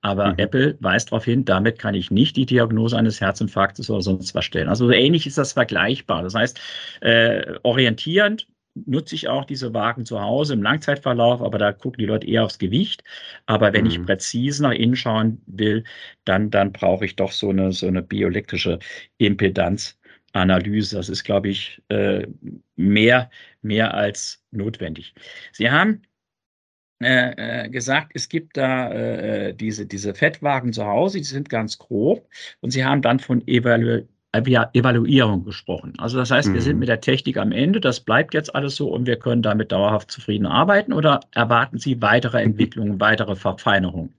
Aber 0.00 0.34
Mhm. 0.34 0.38
Apple 0.38 0.76
weist 0.80 1.10
darauf 1.10 1.24
hin, 1.24 1.44
damit 1.44 1.78
kann 1.78 1.94
ich 1.94 2.10
nicht 2.10 2.36
die 2.36 2.46
Diagnose 2.46 2.96
eines 2.96 3.20
Herzinfarktes 3.20 3.90
oder 3.90 4.02
sonst 4.02 4.34
was 4.34 4.44
stellen. 4.44 4.68
Also 4.68 4.86
so 4.86 4.92
ähnlich 4.92 5.26
ist 5.26 5.38
das 5.38 5.52
vergleichbar. 5.54 6.22
Das 6.22 6.34
heißt, 6.34 6.60
äh, 7.00 7.54
orientierend 7.64 8.48
nutze 8.86 9.14
ich 9.14 9.28
auch 9.28 9.44
diese 9.44 9.74
Wagen 9.74 10.04
zu 10.04 10.20
Hause 10.20 10.54
im 10.54 10.62
Langzeitverlauf, 10.62 11.42
aber 11.42 11.58
da 11.58 11.72
gucken 11.72 11.98
die 12.00 12.06
Leute 12.06 12.26
eher 12.26 12.44
aufs 12.44 12.58
Gewicht. 12.58 13.04
Aber 13.46 13.72
wenn 13.72 13.86
ich 13.86 14.00
Mhm. 14.00 14.02
präzise 14.02 14.62
nach 14.62 14.72
innen 14.72 14.96
schauen 14.96 15.42
will, 15.46 15.84
dann, 16.24 16.50
dann 16.50 16.72
brauche 16.72 17.04
ich 17.04 17.16
doch 17.16 17.32
so 17.32 17.50
eine, 17.50 17.72
so 17.72 17.86
eine 17.86 18.02
bioelektrische 18.02 18.78
Impedanzanalyse. 19.18 20.96
Das 20.96 21.08
ist, 21.08 21.24
glaube 21.24 21.48
ich, 21.48 21.82
äh, 21.88 22.26
mehr, 22.76 23.30
mehr 23.62 23.94
als 23.94 24.44
notwendig. 24.50 25.14
Sie 25.52 25.70
haben 25.70 26.02
äh, 27.00 27.66
äh, 27.66 27.68
gesagt, 27.70 28.12
es 28.14 28.28
gibt 28.28 28.56
da 28.56 28.90
äh, 28.92 29.54
diese, 29.54 29.86
diese 29.86 30.14
Fettwagen 30.14 30.72
zu 30.72 30.84
Hause, 30.84 31.18
die 31.18 31.24
sind 31.24 31.48
ganz 31.48 31.78
grob 31.78 32.28
und 32.60 32.70
Sie 32.72 32.84
haben 32.84 33.02
dann 33.02 33.20
von 33.20 33.42
Evalu- 33.44 34.06
Evaluierung 34.46 35.44
gesprochen. 35.44 35.94
Also 35.98 36.18
das 36.18 36.30
heißt, 36.30 36.52
wir 36.52 36.62
sind 36.62 36.74
Mhm. 36.74 36.80
mit 36.80 36.88
der 36.88 37.00
Technik 37.00 37.36
am 37.38 37.52
Ende, 37.52 37.80
das 37.80 38.00
bleibt 38.00 38.34
jetzt 38.34 38.54
alles 38.54 38.76
so 38.76 38.88
und 38.92 39.06
wir 39.06 39.18
können 39.18 39.42
damit 39.42 39.72
dauerhaft 39.72 40.10
zufrieden 40.10 40.46
arbeiten 40.46 40.92
oder 40.92 41.20
erwarten 41.32 41.78
Sie 41.78 42.00
weitere 42.02 42.42
Entwicklungen, 42.42 43.00
weitere 43.00 43.36
Verfeinerungen? 43.36 44.14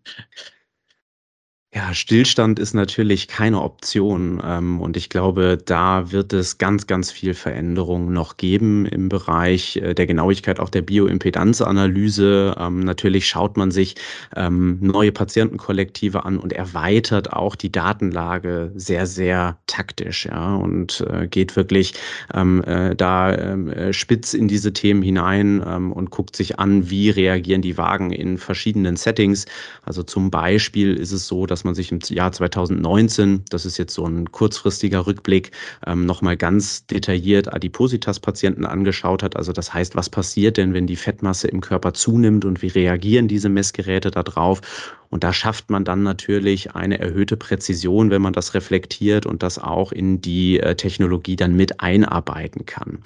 Ja, 1.72 1.94
Stillstand 1.94 2.58
ist 2.58 2.74
natürlich 2.74 3.28
keine 3.28 3.62
Option. 3.62 4.42
Ähm, 4.44 4.82
und 4.82 4.98
ich 4.98 5.08
glaube, 5.08 5.56
da 5.64 6.12
wird 6.12 6.34
es 6.34 6.58
ganz, 6.58 6.88
ganz 6.88 7.12
viel 7.12 7.36
Veränderung 7.36 8.12
noch 8.12 8.38
geben 8.38 8.88
im 8.88 9.08
Bereich 9.08 9.76
äh, 9.76 9.94
der 9.94 10.08
Genauigkeit 10.08 10.60
auch 10.60 10.70
der 10.70 10.82
Bioimpedanzanalyse. 10.82 12.56
Ähm, 12.58 12.80
natürlich 12.80 13.28
schaut 13.28 13.56
man 13.56 13.70
sich 13.70 13.94
ähm, 14.36 14.80
neue 14.82 15.12
Patientenkollektive 15.12 16.26
an 16.26 16.40
und 16.40 16.54
erweitert 16.54 17.34
auch 17.34 17.56
die 17.56 17.72
Datenlage 17.72 18.72
sehr, 18.74 19.06
sehr 19.06 19.60
taktisch, 19.68 20.26
ja, 20.26 20.56
und 20.56 21.06
äh, 21.08 21.28
geht 21.28 21.56
wirklich 21.56 21.94
äh, 22.34 22.96
da 22.96 23.56
spitz 23.92 24.34
in 24.34 24.48
diese 24.48 24.74
Themen 24.74 25.02
hinein 25.02 25.62
und 25.62 26.10
guckt 26.10 26.36
sich 26.36 26.60
an, 26.60 26.90
wie 26.90 27.10
reagieren 27.10 27.62
die 27.62 27.78
Wagen 27.78 28.12
in 28.12 28.38
verschiedenen 28.38 28.96
Settings. 28.96 29.46
Also 29.84 30.04
zum 30.04 30.32
Beispiel 30.32 30.96
ist 30.96 31.12
es 31.12 31.28
so, 31.28 31.46
dass 31.46 31.59
man 31.64 31.76
sich 31.76 31.92
im 31.92 32.00
Jahr 32.10 32.32
2019, 32.32 33.44
das 33.50 33.66
ist 33.66 33.78
jetzt 33.78 33.94
so 33.94 34.06
ein 34.06 34.32
kurzfristiger 34.32 35.06
Rückblick, 35.08 35.52
ähm, 35.86 36.06
nochmal 36.06 36.38
ganz 36.38 36.86
detailliert 36.86 37.54
Adipositas-Patienten 37.54 38.66
angeschaut 38.66 39.24
hat. 39.24 39.36
Also 39.36 39.52
das 39.52 39.74
heißt, 39.74 39.96
was 39.96 40.10
passiert 40.10 40.58
denn, 40.58 40.74
wenn 40.74 40.88
die 40.88 40.96
Fettmasse 40.96 41.48
im 41.48 41.62
Körper 41.62 41.94
zunimmt 41.94 42.46
und 42.46 42.62
wie 42.62 42.68
reagieren 42.68 43.28
diese 43.28 43.50
Messgeräte 43.50 44.12
darauf? 44.12 44.62
Und 45.10 45.24
da 45.24 45.34
schafft 45.34 45.70
man 45.70 45.86
dann 45.86 46.04
natürlich 46.04 46.76
eine 46.76 47.00
erhöhte 47.00 47.36
Präzision, 47.36 48.12
wenn 48.12 48.22
man 48.22 48.34
das 48.34 48.54
reflektiert 48.54 49.26
und 49.26 49.44
das 49.44 49.58
auch 49.58 49.92
in 49.92 50.22
die 50.22 50.60
äh, 50.60 50.76
Technologie 50.76 51.36
dann 51.36 51.56
mit 51.56 51.80
einarbeiten 51.80 52.66
kann. 52.66 53.00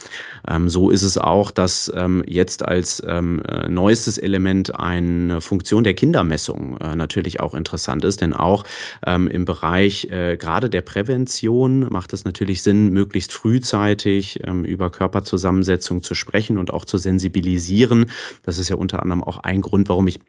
Ähm, 0.48 0.70
so 0.70 0.90
ist 0.90 1.04
es 1.04 1.18
auch, 1.18 1.52
dass 1.52 1.92
ähm, 1.96 2.24
jetzt 2.28 2.66
als 2.66 3.02
ähm, 3.08 3.42
äh, 3.48 3.70
neuestes 3.70 4.18
Element 4.18 4.78
eine 4.78 5.42
Funktion 5.42 5.84
der 5.84 5.94
Kindermessung 5.94 6.78
äh, 6.78 6.96
natürlich 6.96 7.40
auch 7.40 7.54
interessant 7.54 8.04
ist, 8.04 8.22
denn 8.22 8.34
auch 8.34 8.66
ähm, 9.06 9.28
im 9.28 9.46
Bereich 9.46 10.06
äh, 10.12 10.38
gerade 10.38 10.70
der 10.70 10.82
Prävention 10.82 11.88
macht 11.90 12.14
es 12.14 12.26
natürlich 12.26 12.64
Sinn, 12.64 12.90
möglichst 12.90 13.32
frühzeitig 13.32 14.40
ähm, 14.46 14.66
über 14.66 14.90
Körperzusammensetzung 14.90 16.04
zu 16.04 16.16
sprechen 16.16 16.58
und 16.58 16.74
auch 16.74 16.86
zu 16.86 16.98
sensibilisieren. 16.98 18.12
Das 18.44 18.58
ist 18.58 18.70
ja 18.70 18.76
unter 18.76 19.02
anderem 19.02 19.24
auch 19.24 19.38
ein 19.38 19.62
Grund, 19.62 19.90
warum 19.90 20.08
ich 20.08 20.20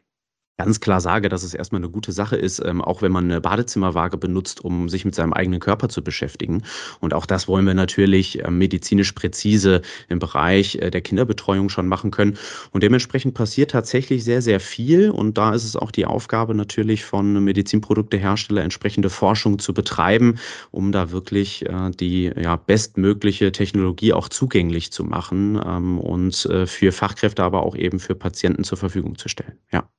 ganz 0.57 0.79
klar 0.79 1.01
sage, 1.01 1.29
dass 1.29 1.43
es 1.43 1.53
erstmal 1.53 1.79
eine 1.81 1.89
gute 1.89 2.11
Sache 2.11 2.35
ist, 2.35 2.59
ähm, 2.63 2.81
auch 2.81 3.01
wenn 3.01 3.11
man 3.11 3.25
eine 3.25 3.41
Badezimmerwaage 3.41 4.17
benutzt, 4.17 4.63
um 4.63 4.89
sich 4.89 5.03
mit 5.03 5.15
seinem 5.15 5.33
eigenen 5.33 5.59
Körper 5.59 5.89
zu 5.89 6.03
beschäftigen. 6.03 6.63
Und 6.99 7.13
auch 7.13 7.25
das 7.25 7.47
wollen 7.47 7.65
wir 7.65 7.73
natürlich 7.73 8.43
äh, 8.43 8.49
medizinisch 8.49 9.11
präzise 9.11 9.81
im 10.07 10.19
Bereich 10.19 10.75
äh, 10.75 10.91
der 10.91 11.01
Kinderbetreuung 11.01 11.69
schon 11.69 11.87
machen 11.87 12.11
können. 12.11 12.37
Und 12.71 12.83
dementsprechend 12.83 13.33
passiert 13.33 13.71
tatsächlich 13.71 14.23
sehr, 14.23 14.41
sehr 14.41 14.59
viel. 14.59 15.09
Und 15.09 15.37
da 15.37 15.53
ist 15.53 15.65
es 15.65 15.75
auch 15.75 15.91
die 15.91 16.05
Aufgabe 16.05 16.55
natürlich 16.55 17.03
von 17.03 17.43
Medizinproduktehersteller, 17.43 18.63
entsprechende 18.63 19.09
Forschung 19.09 19.59
zu 19.59 19.73
betreiben, 19.73 20.39
um 20.71 20.91
da 20.91 21.11
wirklich 21.11 21.65
äh, 21.65 21.91
die 21.91 22.31
ja, 22.35 22.55
bestmögliche 22.55 23.51
Technologie 23.51 24.13
auch 24.13 24.29
zugänglich 24.29 24.91
zu 24.91 25.03
machen 25.03 25.59
ähm, 25.65 25.99
und 25.99 26.45
äh, 26.45 26.65
für 26.65 26.91
Fachkräfte, 26.91 27.43
aber 27.43 27.63
auch 27.63 27.75
eben 27.75 27.99
für 27.99 28.15
Patienten 28.15 28.63
zur 28.63 28.77
Verfügung 28.77 29.17
zu 29.17 29.27
stellen. 29.27 29.57
Ja. 29.71 29.89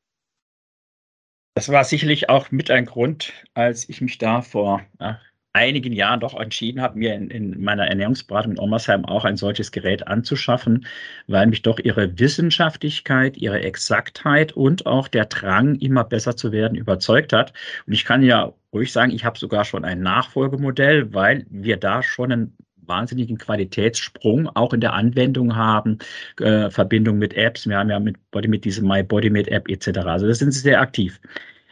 Das 1.56 1.70
war 1.70 1.84
sicherlich 1.84 2.28
auch 2.28 2.50
mit 2.50 2.70
ein 2.70 2.84
Grund, 2.84 3.32
als 3.54 3.88
ich 3.88 4.02
mich 4.02 4.18
da 4.18 4.42
vor 4.42 4.82
ja, 5.00 5.18
einigen 5.54 5.94
Jahren 5.94 6.20
doch 6.20 6.38
entschieden 6.38 6.82
habe, 6.82 6.98
mir 6.98 7.14
in, 7.14 7.30
in 7.30 7.62
meiner 7.64 7.86
Ernährungsberatung 7.86 8.52
in 8.52 8.58
Ommersheim 8.58 9.06
auch 9.06 9.24
ein 9.24 9.38
solches 9.38 9.72
Gerät 9.72 10.06
anzuschaffen, 10.06 10.86
weil 11.28 11.46
mich 11.46 11.62
doch 11.62 11.78
ihre 11.78 12.18
Wissenschaftlichkeit, 12.18 13.38
ihre 13.38 13.62
Exaktheit 13.62 14.52
und 14.52 14.84
auch 14.84 15.08
der 15.08 15.24
Drang, 15.24 15.76
immer 15.76 16.04
besser 16.04 16.36
zu 16.36 16.52
werden, 16.52 16.76
überzeugt 16.76 17.32
hat. 17.32 17.54
Und 17.86 17.94
ich 17.94 18.04
kann 18.04 18.22
ja 18.22 18.52
ruhig 18.74 18.92
sagen, 18.92 19.12
ich 19.12 19.24
habe 19.24 19.38
sogar 19.38 19.64
schon 19.64 19.86
ein 19.86 20.02
Nachfolgemodell, 20.02 21.14
weil 21.14 21.46
wir 21.48 21.78
da 21.78 22.02
schon 22.02 22.32
ein 22.32 22.56
wahnsinnigen 22.88 23.38
Qualitätssprung 23.38 24.48
auch 24.48 24.72
in 24.72 24.80
der 24.80 24.92
Anwendung 24.94 25.56
haben, 25.56 25.98
äh, 26.40 26.70
Verbindung 26.70 27.18
mit 27.18 27.34
Apps. 27.34 27.66
Wir 27.66 27.78
haben 27.78 27.90
ja 27.90 28.00
mit 28.00 28.16
Bodymate 28.30 28.62
diese 28.62 28.82
My 28.82 29.02
Bodymate 29.02 29.50
App 29.50 29.68
etc. 29.68 29.98
Also 29.98 30.26
das 30.26 30.38
sind 30.38 30.52
sie 30.52 30.60
sehr 30.60 30.80
aktiv. 30.80 31.20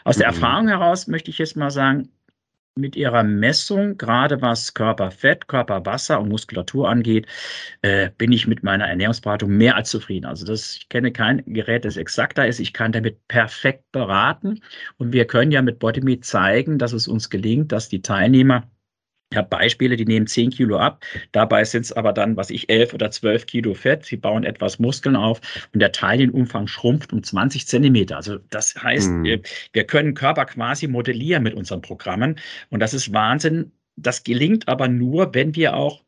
Aus 0.04 0.16
der 0.18 0.28
mhm. 0.28 0.34
Erfahrung 0.34 0.68
heraus 0.68 1.06
möchte 1.06 1.30
ich 1.30 1.38
jetzt 1.38 1.56
mal 1.56 1.70
sagen, 1.70 2.08
mit 2.76 2.96
ihrer 2.96 3.22
Messung, 3.22 3.96
gerade 3.98 4.42
was 4.42 4.74
Körperfett, 4.74 5.46
Körperwasser 5.46 6.20
und 6.20 6.28
Muskulatur 6.28 6.88
angeht, 6.88 7.26
äh, 7.82 8.10
bin 8.18 8.32
ich 8.32 8.46
mit 8.48 8.62
meiner 8.64 8.86
Ernährungsberatung 8.86 9.50
mehr 9.56 9.76
als 9.76 9.90
zufrieden. 9.90 10.26
Also 10.26 10.44
das, 10.44 10.76
ich 10.76 10.88
kenne 10.88 11.12
kein 11.12 11.44
Gerät, 11.46 11.84
das 11.84 11.96
exakter 11.96 12.46
ist. 12.46 12.58
Ich 12.58 12.72
kann 12.72 12.92
damit 12.92 13.28
perfekt 13.28 13.92
beraten. 13.92 14.60
Und 14.98 15.12
wir 15.12 15.26
können 15.26 15.52
ja 15.52 15.62
mit 15.62 15.78
Bodymeat 15.78 16.24
zeigen, 16.24 16.78
dass 16.78 16.92
es 16.92 17.06
uns 17.06 17.30
gelingt, 17.30 17.70
dass 17.70 17.88
die 17.88 18.02
Teilnehmer 18.02 18.68
ich 19.30 19.38
habe 19.38 19.48
Beispiele, 19.48 19.96
die 19.96 20.04
nehmen 20.04 20.26
10 20.26 20.50
Kilo 20.50 20.78
ab. 20.78 21.04
Dabei 21.32 21.64
sind 21.64 21.82
es 21.82 21.92
aber 21.92 22.12
dann, 22.12 22.36
was 22.36 22.50
ich, 22.50 22.68
11 22.68 22.94
oder 22.94 23.10
12 23.10 23.46
Kilo 23.46 23.74
Fett. 23.74 24.04
Sie 24.04 24.16
bauen 24.16 24.44
etwas 24.44 24.78
Muskeln 24.78 25.16
auf 25.16 25.40
und 25.72 25.80
der 25.80 25.90
Taillenumfang 25.90 26.68
schrumpft 26.68 27.12
um 27.12 27.22
20 27.22 27.66
Zentimeter. 27.66 28.16
Also 28.16 28.38
das 28.50 28.76
heißt, 28.80 29.10
mhm. 29.10 29.42
wir 29.72 29.84
können 29.84 30.14
Körper 30.14 30.44
quasi 30.44 30.86
modellieren 30.86 31.42
mit 31.42 31.54
unseren 31.54 31.80
Programmen. 31.80 32.38
Und 32.70 32.80
das 32.80 32.94
ist 32.94 33.12
Wahnsinn. 33.12 33.72
Das 33.96 34.22
gelingt 34.22 34.68
aber 34.68 34.86
nur, 34.86 35.34
wenn 35.34 35.56
wir 35.56 35.74
auch 35.74 36.04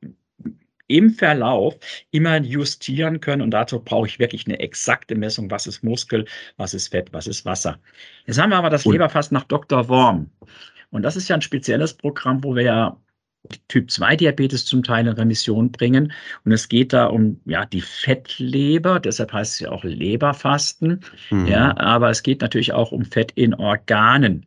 im 0.89 1.11
Verlauf 1.11 1.77
immer 2.13 2.41
justieren 2.41 3.21
können. 3.21 3.43
Und 3.43 3.51
dazu 3.51 3.81
brauche 3.81 4.07
ich 4.07 4.21
wirklich 4.21 4.47
eine 4.47 4.61
exakte 4.61 5.17
Messung, 5.17 5.51
was 5.51 5.67
ist 5.67 5.83
Muskel, 5.83 6.27
was 6.57 6.75
ist 6.75 6.89
Fett, 6.89 7.13
was 7.13 7.27
ist 7.27 7.45
Wasser. 7.45 7.81
Jetzt 8.27 8.41
haben 8.41 8.51
wir 8.51 8.57
aber 8.57 8.71
das 8.71 8.85
Leberfass 8.85 9.33
nach 9.33 9.45
Dr. 9.45 9.89
Worm. 9.89 10.31
Und 10.91 11.03
das 11.03 11.17
ist 11.17 11.29
ja 11.29 11.35
ein 11.35 11.43
spezielles 11.43 11.95
Programm, 11.95 12.45
wo 12.45 12.55
wir 12.55 12.63
ja 12.63 12.97
Typ-2-Diabetes 13.69 14.65
zum 14.67 14.83
Teil 14.83 15.07
in 15.07 15.13
Remission 15.13 15.71
bringen. 15.73 16.13
Und 16.45 16.53
es 16.53 16.69
geht 16.69 16.93
da 16.93 17.07
um 17.07 17.41
ja, 17.45 17.65
die 17.67 17.81
Fettleber, 17.81 19.01
deshalb 19.01 19.33
heißt 19.33 19.55
es 19.55 19.61
ja 19.61 19.71
auch 19.71 19.85
Leberfasten. 19.85 21.01
Mhm. 21.31 21.47
Ja, 21.47 21.77
aber 21.77 22.11
es 22.11 22.23
geht 22.23 22.41
natürlich 22.41 22.73
auch 22.73 22.93
um 22.93 23.05
Fett 23.05 23.33
in 23.33 23.55
Organen. 23.55 24.47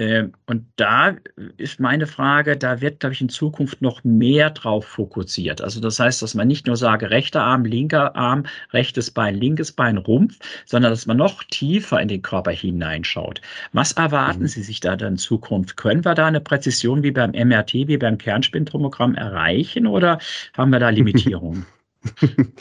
Ähm, 0.00 0.32
und 0.46 0.64
da 0.76 1.14
ist 1.58 1.78
meine 1.78 2.06
Frage, 2.06 2.56
da 2.56 2.80
wird, 2.80 3.00
glaube 3.00 3.12
ich, 3.12 3.20
in 3.20 3.28
Zukunft 3.28 3.82
noch 3.82 4.02
mehr 4.02 4.48
drauf 4.48 4.86
fokussiert. 4.86 5.60
Also 5.60 5.78
das 5.78 6.00
heißt, 6.00 6.22
dass 6.22 6.34
man 6.34 6.48
nicht 6.48 6.66
nur 6.66 6.76
sage, 6.76 7.10
rechter 7.10 7.42
Arm, 7.42 7.66
linker 7.66 8.16
Arm, 8.16 8.44
rechtes 8.72 9.10
Bein, 9.10 9.34
linkes 9.34 9.72
Bein, 9.72 9.98
Rumpf, 9.98 10.38
sondern 10.64 10.90
dass 10.90 11.04
man 11.04 11.18
noch 11.18 11.44
tiefer 11.44 12.00
in 12.00 12.08
den 12.08 12.22
Körper 12.22 12.50
hineinschaut. 12.50 13.42
Was 13.74 13.92
erwarten 13.92 14.42
mhm. 14.42 14.48
Sie 14.48 14.62
sich 14.62 14.80
da 14.80 14.96
dann 14.96 15.12
in 15.12 15.18
Zukunft? 15.18 15.76
Können 15.76 16.02
wir 16.02 16.14
da 16.14 16.26
eine 16.26 16.40
Präzision 16.40 17.02
wie 17.02 17.10
beim 17.10 17.32
MRT, 17.32 17.74
wie 17.74 17.98
beim 17.98 18.16
Kernspintomogramm 18.16 19.14
erreichen 19.16 19.86
oder 19.86 20.18
haben 20.56 20.70
wir 20.70 20.80
da 20.80 20.88
Limitierungen? 20.88 21.66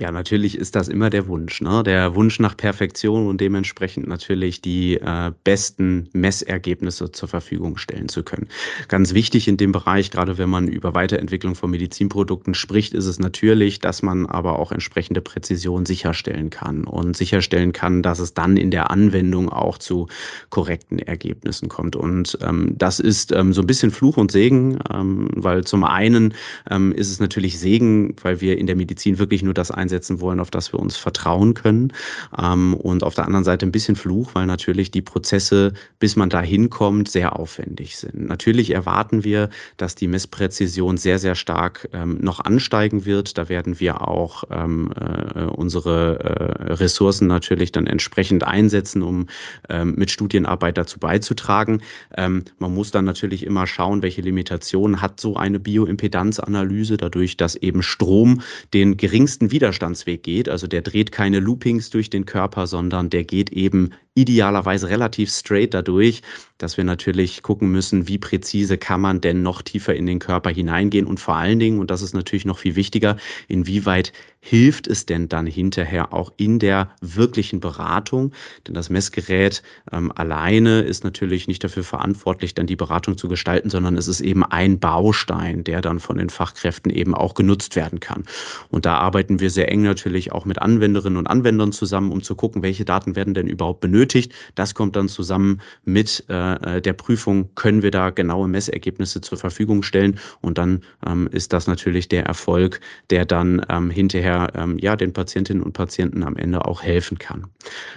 Ja, 0.00 0.10
natürlich 0.10 0.56
ist 0.56 0.76
das 0.76 0.88
immer 0.88 1.10
der 1.10 1.28
Wunsch, 1.28 1.60
ne? 1.60 1.82
Der 1.82 2.14
Wunsch 2.14 2.40
nach 2.40 2.56
Perfektion 2.56 3.26
und 3.26 3.38
dementsprechend 3.38 4.08
natürlich 4.08 4.62
die 4.62 4.94
äh, 4.94 5.30
besten 5.44 6.08
Messergebnisse 6.14 7.12
zur 7.12 7.28
Verfügung 7.28 7.76
stellen 7.76 8.08
zu 8.08 8.22
können. 8.22 8.48
Ganz 8.88 9.12
wichtig 9.12 9.46
in 9.46 9.58
dem 9.58 9.72
Bereich, 9.72 10.10
gerade 10.10 10.38
wenn 10.38 10.48
man 10.48 10.68
über 10.68 10.94
Weiterentwicklung 10.94 11.54
von 11.54 11.70
Medizinprodukten 11.70 12.54
spricht, 12.54 12.94
ist 12.94 13.04
es 13.04 13.18
natürlich, 13.18 13.80
dass 13.80 14.00
man 14.00 14.24
aber 14.24 14.58
auch 14.58 14.72
entsprechende 14.72 15.20
Präzision 15.20 15.84
sicherstellen 15.84 16.48
kann 16.48 16.84
und 16.84 17.14
sicherstellen 17.14 17.74
kann, 17.74 18.02
dass 18.02 18.20
es 18.20 18.32
dann 18.32 18.56
in 18.56 18.70
der 18.70 18.90
Anwendung 18.90 19.50
auch 19.50 19.76
zu 19.76 20.08
korrekten 20.48 20.98
Ergebnissen 20.98 21.68
kommt. 21.68 21.94
Und 21.94 22.38
ähm, 22.40 22.72
das 22.78 23.00
ist 23.00 23.32
ähm, 23.32 23.52
so 23.52 23.60
ein 23.60 23.66
bisschen 23.66 23.90
Fluch 23.90 24.16
und 24.16 24.32
Segen, 24.32 24.78
ähm, 24.90 25.28
weil 25.34 25.64
zum 25.64 25.84
einen 25.84 26.32
ähm, 26.70 26.92
ist 26.92 27.10
es 27.10 27.20
natürlich 27.20 27.58
Segen, 27.58 28.16
weil 28.22 28.40
wir 28.40 28.56
in 28.56 28.66
der 28.70 28.76
Medizin 28.76 29.18
wirklich 29.18 29.42
nur 29.42 29.52
das 29.52 29.72
einsetzen 29.72 30.20
wollen, 30.20 30.38
auf 30.38 30.50
das 30.50 30.72
wir 30.72 30.78
uns 30.78 30.96
vertrauen 30.96 31.54
können. 31.54 31.92
Ähm, 32.40 32.74
und 32.74 33.02
auf 33.02 33.14
der 33.16 33.26
anderen 33.26 33.44
Seite 33.44 33.66
ein 33.66 33.72
bisschen 33.72 33.96
Fluch, 33.96 34.30
weil 34.34 34.46
natürlich 34.46 34.92
die 34.92 35.02
Prozesse, 35.02 35.72
bis 35.98 36.14
man 36.14 36.30
da 36.30 36.40
hinkommt, 36.40 37.10
sehr 37.10 37.36
aufwendig 37.36 37.96
sind. 37.96 38.28
Natürlich 38.28 38.70
erwarten 38.70 39.24
wir, 39.24 39.50
dass 39.76 39.96
die 39.96 40.06
Messpräzision 40.06 40.98
sehr, 40.98 41.18
sehr 41.18 41.34
stark 41.34 41.88
ähm, 41.92 42.18
noch 42.20 42.38
ansteigen 42.38 43.04
wird. 43.04 43.38
Da 43.38 43.48
werden 43.48 43.80
wir 43.80 44.06
auch 44.06 44.44
ähm, 44.52 44.92
äh, 44.94 45.42
unsere 45.46 46.20
äh, 46.20 46.72
Ressourcen 46.74 47.26
natürlich 47.26 47.72
dann 47.72 47.88
entsprechend 47.88 48.44
einsetzen, 48.44 49.02
um 49.02 49.26
ähm, 49.68 49.94
mit 49.96 50.12
Studienarbeit 50.12 50.78
dazu 50.78 51.00
beizutragen. 51.00 51.82
Ähm, 52.16 52.44
man 52.60 52.72
muss 52.72 52.92
dann 52.92 53.04
natürlich 53.04 53.44
immer 53.44 53.66
schauen, 53.66 54.02
welche 54.02 54.20
Limitationen 54.20 55.02
hat 55.02 55.18
so 55.18 55.34
eine 55.34 55.58
Bioimpedanzanalyse, 55.58 56.98
dadurch, 56.98 57.36
dass 57.36 57.56
eben 57.56 57.82
Strom 57.82 58.42
den 58.74 58.96
geringsten 58.96 59.50
Widerstandsweg 59.50 60.22
geht. 60.22 60.48
Also 60.48 60.66
der 60.66 60.82
dreht 60.82 61.12
keine 61.12 61.40
Loopings 61.40 61.90
durch 61.90 62.10
den 62.10 62.26
Körper, 62.26 62.66
sondern 62.66 63.10
der 63.10 63.24
geht 63.24 63.50
eben 63.50 63.90
idealerweise 64.14 64.88
relativ 64.88 65.30
straight 65.30 65.74
dadurch, 65.74 66.22
dass 66.62 66.76
wir 66.76 66.84
natürlich 66.84 67.42
gucken 67.42 67.70
müssen, 67.70 68.06
wie 68.06 68.18
präzise 68.18 68.78
kann 68.78 69.00
man 69.00 69.20
denn 69.20 69.42
noch 69.42 69.62
tiefer 69.62 69.94
in 69.94 70.06
den 70.06 70.18
Körper 70.18 70.50
hineingehen 70.50 71.06
und 71.06 71.18
vor 71.18 71.36
allen 71.36 71.58
Dingen, 71.58 71.80
und 71.80 71.90
das 71.90 72.02
ist 72.02 72.14
natürlich 72.14 72.44
noch 72.44 72.58
viel 72.58 72.76
wichtiger, 72.76 73.16
inwieweit 73.48 74.12
hilft 74.40 74.86
es 74.86 75.06
denn 75.06 75.28
dann 75.28 75.46
hinterher 75.46 76.12
auch 76.14 76.32
in 76.36 76.58
der 76.58 76.90
wirklichen 77.00 77.60
Beratung? 77.60 78.32
Denn 78.66 78.74
das 78.74 78.88
Messgerät 78.88 79.62
ähm, 79.92 80.10
alleine 80.14 80.80
ist 80.80 81.04
natürlich 81.04 81.46
nicht 81.46 81.62
dafür 81.62 81.84
verantwortlich, 81.84 82.54
dann 82.54 82.66
die 82.66 82.76
Beratung 82.76 83.18
zu 83.18 83.28
gestalten, 83.28 83.68
sondern 83.68 83.96
es 83.96 84.08
ist 84.08 84.20
eben 84.20 84.42
ein 84.42 84.78
Baustein, 84.78 85.62
der 85.64 85.82
dann 85.82 86.00
von 86.00 86.16
den 86.16 86.30
Fachkräften 86.30 86.90
eben 86.90 87.14
auch 87.14 87.34
genutzt 87.34 87.76
werden 87.76 88.00
kann. 88.00 88.24
Und 88.70 88.86
da 88.86 88.96
arbeiten 88.96 89.40
wir 89.40 89.50
sehr 89.50 89.70
eng 89.70 89.82
natürlich 89.82 90.32
auch 90.32 90.46
mit 90.46 90.58
Anwenderinnen 90.58 91.18
und 91.18 91.26
Anwendern 91.26 91.72
zusammen, 91.72 92.10
um 92.10 92.22
zu 92.22 92.34
gucken, 92.34 92.62
welche 92.62 92.86
Daten 92.86 93.16
werden 93.16 93.34
denn 93.34 93.46
überhaupt 93.46 93.80
benötigt. 93.80 94.32
Das 94.54 94.74
kommt 94.74 94.96
dann 94.96 95.08
zusammen 95.08 95.60
mit 95.84 96.24
äh, 96.28 96.49
der 96.58 96.92
Prüfung, 96.92 97.50
können 97.54 97.82
wir 97.82 97.90
da 97.90 98.10
genaue 98.10 98.48
Messergebnisse 98.48 99.20
zur 99.20 99.38
Verfügung 99.38 99.82
stellen. 99.82 100.18
Und 100.40 100.58
dann 100.58 100.82
ähm, 101.06 101.28
ist 101.30 101.52
das 101.52 101.66
natürlich 101.66 102.08
der 102.08 102.24
Erfolg, 102.24 102.80
der 103.10 103.24
dann 103.24 103.64
ähm, 103.68 103.90
hinterher 103.90 104.40
der 104.40 104.62
ähm, 104.62 104.78
ja 104.78 104.96
den 104.96 105.12
Patientinnen 105.12 105.62
und 105.62 105.72
Patienten 105.72 106.22
am 106.22 106.36
Ende 106.36 106.64
auch 106.64 106.82
helfen 106.82 107.18
kann. 107.18 107.46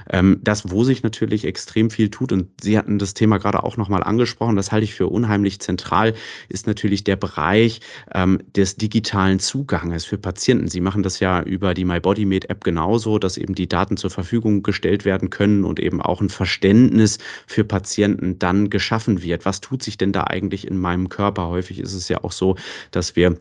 Ähm, 0.09 0.39
das, 0.41 0.69
wo 0.71 0.83
sich 0.83 1.03
natürlich 1.03 1.45
extrem 1.45 1.89
viel 1.89 2.09
tut, 2.09 2.31
und 2.31 2.49
Sie 2.61 2.77
hatten 2.77 2.99
das 2.99 3.13
Thema 3.13 3.37
gerade 3.37 3.63
auch 3.63 3.77
nochmal 3.77 4.03
angesprochen, 4.03 4.55
das 4.55 4.71
halte 4.71 4.85
ich 4.85 4.93
für 4.93 5.07
unheimlich 5.07 5.59
zentral, 5.59 6.13
ist 6.49 6.67
natürlich 6.67 7.03
der 7.03 7.15
Bereich 7.15 7.81
ähm, 8.13 8.39
des 8.55 8.75
digitalen 8.75 9.39
Zuganges 9.39 10.05
für 10.05 10.17
Patienten. 10.17 10.67
Sie 10.67 10.81
machen 10.81 11.03
das 11.03 11.19
ja 11.19 11.41
über 11.41 11.73
die 11.73 11.85
MyBodyMate-App 11.85 12.63
genauso, 12.63 13.19
dass 13.19 13.37
eben 13.37 13.55
die 13.55 13.67
Daten 13.67 13.97
zur 13.97 14.09
Verfügung 14.09 14.63
gestellt 14.63 15.05
werden 15.05 15.29
können 15.29 15.63
und 15.63 15.79
eben 15.79 16.01
auch 16.01 16.21
ein 16.21 16.29
Verständnis 16.29 17.19
für 17.47 17.63
Patienten 17.63 18.39
dann 18.43 18.69
geschaffen 18.69 19.23
wird. 19.23 19.45
Was 19.45 19.61
tut 19.61 19.81
sich 19.81 19.97
denn 19.97 20.11
da 20.11 20.25
eigentlich 20.25 20.67
in 20.67 20.77
meinem 20.77 21.09
Körper? 21.09 21.47
Häufig 21.47 21.79
ist 21.79 21.93
es 21.93 22.09
ja 22.09 22.23
auch 22.23 22.33
so, 22.33 22.57
dass 22.91 23.15
wir 23.15 23.39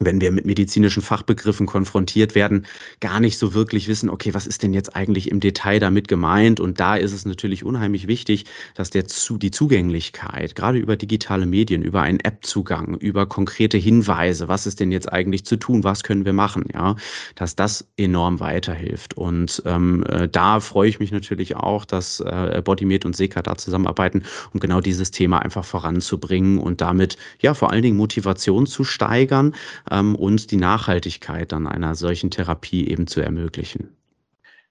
wenn 0.00 0.20
wir 0.20 0.32
mit 0.32 0.46
medizinischen 0.46 1.02
Fachbegriffen 1.02 1.66
konfrontiert 1.66 2.34
werden, 2.34 2.66
gar 3.00 3.20
nicht 3.20 3.36
so 3.36 3.52
wirklich 3.52 3.86
wissen, 3.86 4.08
okay, 4.08 4.32
was 4.32 4.46
ist 4.46 4.62
denn 4.62 4.72
jetzt 4.72 4.96
eigentlich 4.96 5.30
im 5.30 5.40
Detail 5.40 5.78
damit 5.78 6.08
gemeint? 6.08 6.58
Und 6.58 6.80
da 6.80 6.96
ist 6.96 7.12
es 7.12 7.26
natürlich 7.26 7.64
unheimlich 7.64 8.06
wichtig, 8.06 8.46
dass 8.74 8.88
der 8.88 9.06
zu, 9.06 9.36
die 9.36 9.50
Zugänglichkeit, 9.50 10.54
gerade 10.54 10.78
über 10.78 10.96
digitale 10.96 11.44
Medien, 11.44 11.82
über 11.82 12.00
einen 12.00 12.18
App-Zugang, 12.20 12.96
über 12.96 13.26
konkrete 13.26 13.76
Hinweise, 13.76 14.48
was 14.48 14.66
ist 14.66 14.80
denn 14.80 14.90
jetzt 14.90 15.12
eigentlich 15.12 15.44
zu 15.44 15.56
tun, 15.56 15.84
was 15.84 16.02
können 16.02 16.24
wir 16.24 16.32
machen, 16.32 16.64
ja, 16.72 16.96
dass 17.34 17.54
das 17.54 17.86
enorm 17.98 18.40
weiterhilft. 18.40 19.18
Und 19.18 19.62
ähm, 19.66 20.02
äh, 20.08 20.28
da 20.28 20.60
freue 20.60 20.88
ich 20.88 20.98
mich 20.98 21.12
natürlich 21.12 21.56
auch, 21.56 21.84
dass 21.84 22.20
äh, 22.20 22.62
Bodymed 22.64 23.04
und 23.04 23.14
Seka 23.14 23.42
da 23.42 23.56
zusammenarbeiten, 23.56 24.22
um 24.54 24.60
genau 24.60 24.80
dieses 24.80 25.10
Thema 25.10 25.40
einfach 25.40 25.66
voranzubringen 25.66 26.58
und 26.58 26.80
damit 26.80 27.18
ja 27.40 27.52
vor 27.52 27.70
allen 27.70 27.82
Dingen 27.82 27.98
Motivation 27.98 28.66
zu 28.66 28.82
steigern 28.82 29.54
ähm, 29.90 30.14
und 30.14 30.50
die 30.50 30.56
Nachhaltigkeit 30.56 31.52
dann 31.52 31.66
einer 31.66 31.94
solchen 31.94 32.30
Therapie 32.30 32.88
eben 32.88 33.06
zu 33.06 33.20
ermöglichen. 33.20 33.90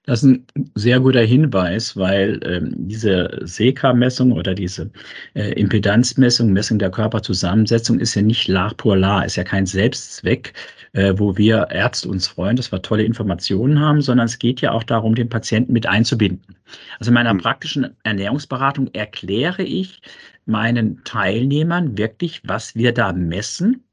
Das 0.06 0.22
ist 0.22 0.30
ein 0.30 0.46
sehr 0.74 0.98
guter 0.98 1.20
Hinweis, 1.20 1.94
weil 1.96 2.40
ähm, 2.42 2.72
diese 2.88 3.38
SECA-Messung 3.42 4.32
oder 4.32 4.54
diese 4.54 4.90
äh, 5.34 5.52
Impedanzmessung, 5.52 6.52
Messung 6.52 6.78
der 6.78 6.90
Körperzusammensetzung 6.90 8.00
ist 8.00 8.14
ja 8.14 8.22
nicht 8.22 8.48
la 8.48 8.72
pour 8.74 8.96
la, 8.96 9.22
ist 9.22 9.36
ja 9.36 9.44
kein 9.44 9.66
Selbstzweck, 9.66 10.54
äh, 10.94 11.12
wo 11.16 11.36
wir 11.36 11.68
Ärzte 11.70 12.08
uns 12.08 12.28
freuen, 12.28 12.56
dass 12.56 12.72
wir 12.72 12.80
tolle 12.80 13.04
Informationen 13.04 13.78
haben, 13.78 14.00
sondern 14.00 14.24
es 14.24 14.38
geht 14.38 14.62
ja 14.62 14.72
auch 14.72 14.84
darum, 14.84 15.14
den 15.14 15.28
Patienten 15.28 15.74
mit 15.74 15.86
einzubinden. 15.86 16.56
Also 16.98 17.10
in 17.10 17.14
meiner 17.14 17.34
mhm. 17.34 17.38
praktischen 17.38 17.94
Ernährungsberatung 18.02 18.88
erkläre 18.94 19.62
ich 19.62 20.00
meinen 20.46 21.04
Teilnehmern 21.04 21.98
wirklich, 21.98 22.40
was 22.44 22.74
wir 22.74 22.92
da 22.92 23.12
messen 23.12 23.84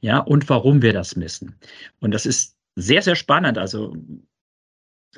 ja, 0.00 0.18
und 0.18 0.48
warum 0.48 0.82
wir 0.82 0.92
das 0.92 1.16
messen. 1.16 1.56
Und 2.00 2.12
das 2.12 2.26
ist 2.26 2.56
sehr, 2.76 3.02
sehr 3.02 3.16
spannend. 3.16 3.58
Also 3.58 3.94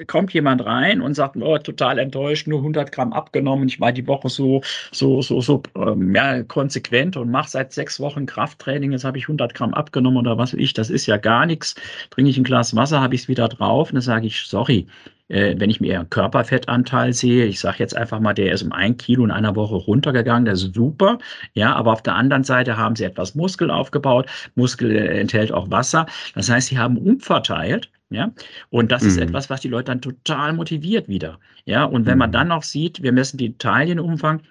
kommt 0.06 0.34
jemand 0.34 0.64
rein 0.64 1.00
und 1.00 1.14
sagt, 1.14 1.36
oh, 1.36 1.58
total 1.58 1.98
enttäuscht, 1.98 2.46
nur 2.46 2.58
100 2.58 2.92
Gramm 2.92 3.12
abgenommen. 3.12 3.68
Ich 3.68 3.80
war 3.80 3.92
die 3.92 4.06
Woche 4.06 4.28
so, 4.28 4.60
so, 4.92 5.22
so, 5.22 5.40
so 5.40 5.62
ähm, 5.74 6.14
ja, 6.14 6.42
konsequent 6.42 7.16
und 7.16 7.30
mache 7.30 7.48
seit 7.48 7.72
sechs 7.72 7.98
Wochen 8.00 8.26
Krafttraining. 8.26 8.92
Jetzt 8.92 9.04
habe 9.04 9.18
ich 9.18 9.24
100 9.24 9.54
Gramm 9.54 9.72
abgenommen 9.74 10.18
oder 10.18 10.36
was 10.36 10.52
weiß 10.52 10.60
ich. 10.60 10.74
Das 10.74 10.90
ist 10.90 11.06
ja 11.06 11.16
gar 11.16 11.46
nichts. 11.46 11.74
Trinke 12.10 12.30
ich 12.30 12.36
ein 12.36 12.44
Glas 12.44 12.76
Wasser, 12.76 13.00
habe 13.00 13.14
ich 13.14 13.22
es 13.22 13.28
wieder 13.28 13.48
drauf. 13.48 13.90
Und 13.90 13.94
dann 13.94 14.02
sage 14.02 14.26
ich, 14.26 14.42
sorry, 14.42 14.86
wenn 15.28 15.70
ich 15.70 15.80
mir 15.80 15.92
ihren 15.92 16.08
Körperfettanteil 16.10 17.12
sehe, 17.12 17.46
ich 17.46 17.58
sage 17.58 17.78
jetzt 17.78 17.96
einfach 17.96 18.20
mal, 18.20 18.34
der 18.34 18.52
ist 18.52 18.62
um 18.62 18.72
ein 18.72 18.96
Kilo 18.96 19.24
in 19.24 19.30
einer 19.30 19.56
Woche 19.56 19.74
runtergegangen, 19.74 20.44
das 20.44 20.62
ist 20.62 20.74
super. 20.74 21.18
Ja, 21.54 21.74
aber 21.74 21.92
auf 21.92 22.02
der 22.02 22.14
anderen 22.14 22.44
Seite 22.44 22.76
haben 22.76 22.96
sie 22.96 23.04
etwas 23.04 23.34
Muskel 23.34 23.70
aufgebaut. 23.70 24.26
Muskel 24.54 24.94
äh, 24.94 25.20
enthält 25.20 25.52
auch 25.52 25.70
Wasser. 25.70 26.06
Das 26.34 26.48
heißt, 26.48 26.68
sie 26.68 26.78
haben 26.78 26.96
umverteilt. 26.96 27.90
Ja, 28.08 28.30
und 28.70 28.92
das 28.92 29.02
mhm. 29.02 29.08
ist 29.08 29.16
etwas, 29.18 29.50
was 29.50 29.62
die 29.62 29.68
Leute 29.68 29.86
dann 29.86 30.00
total 30.00 30.52
motiviert 30.52 31.08
wieder. 31.08 31.40
Ja, 31.64 31.84
und 31.84 32.06
wenn 32.06 32.14
mhm. 32.14 32.20
man 32.20 32.32
dann 32.32 32.48
noch 32.48 32.62
sieht, 32.62 33.02
wir 33.02 33.10
messen 33.10 33.36
den 33.36 33.58
Taillenumfang, 33.58 34.42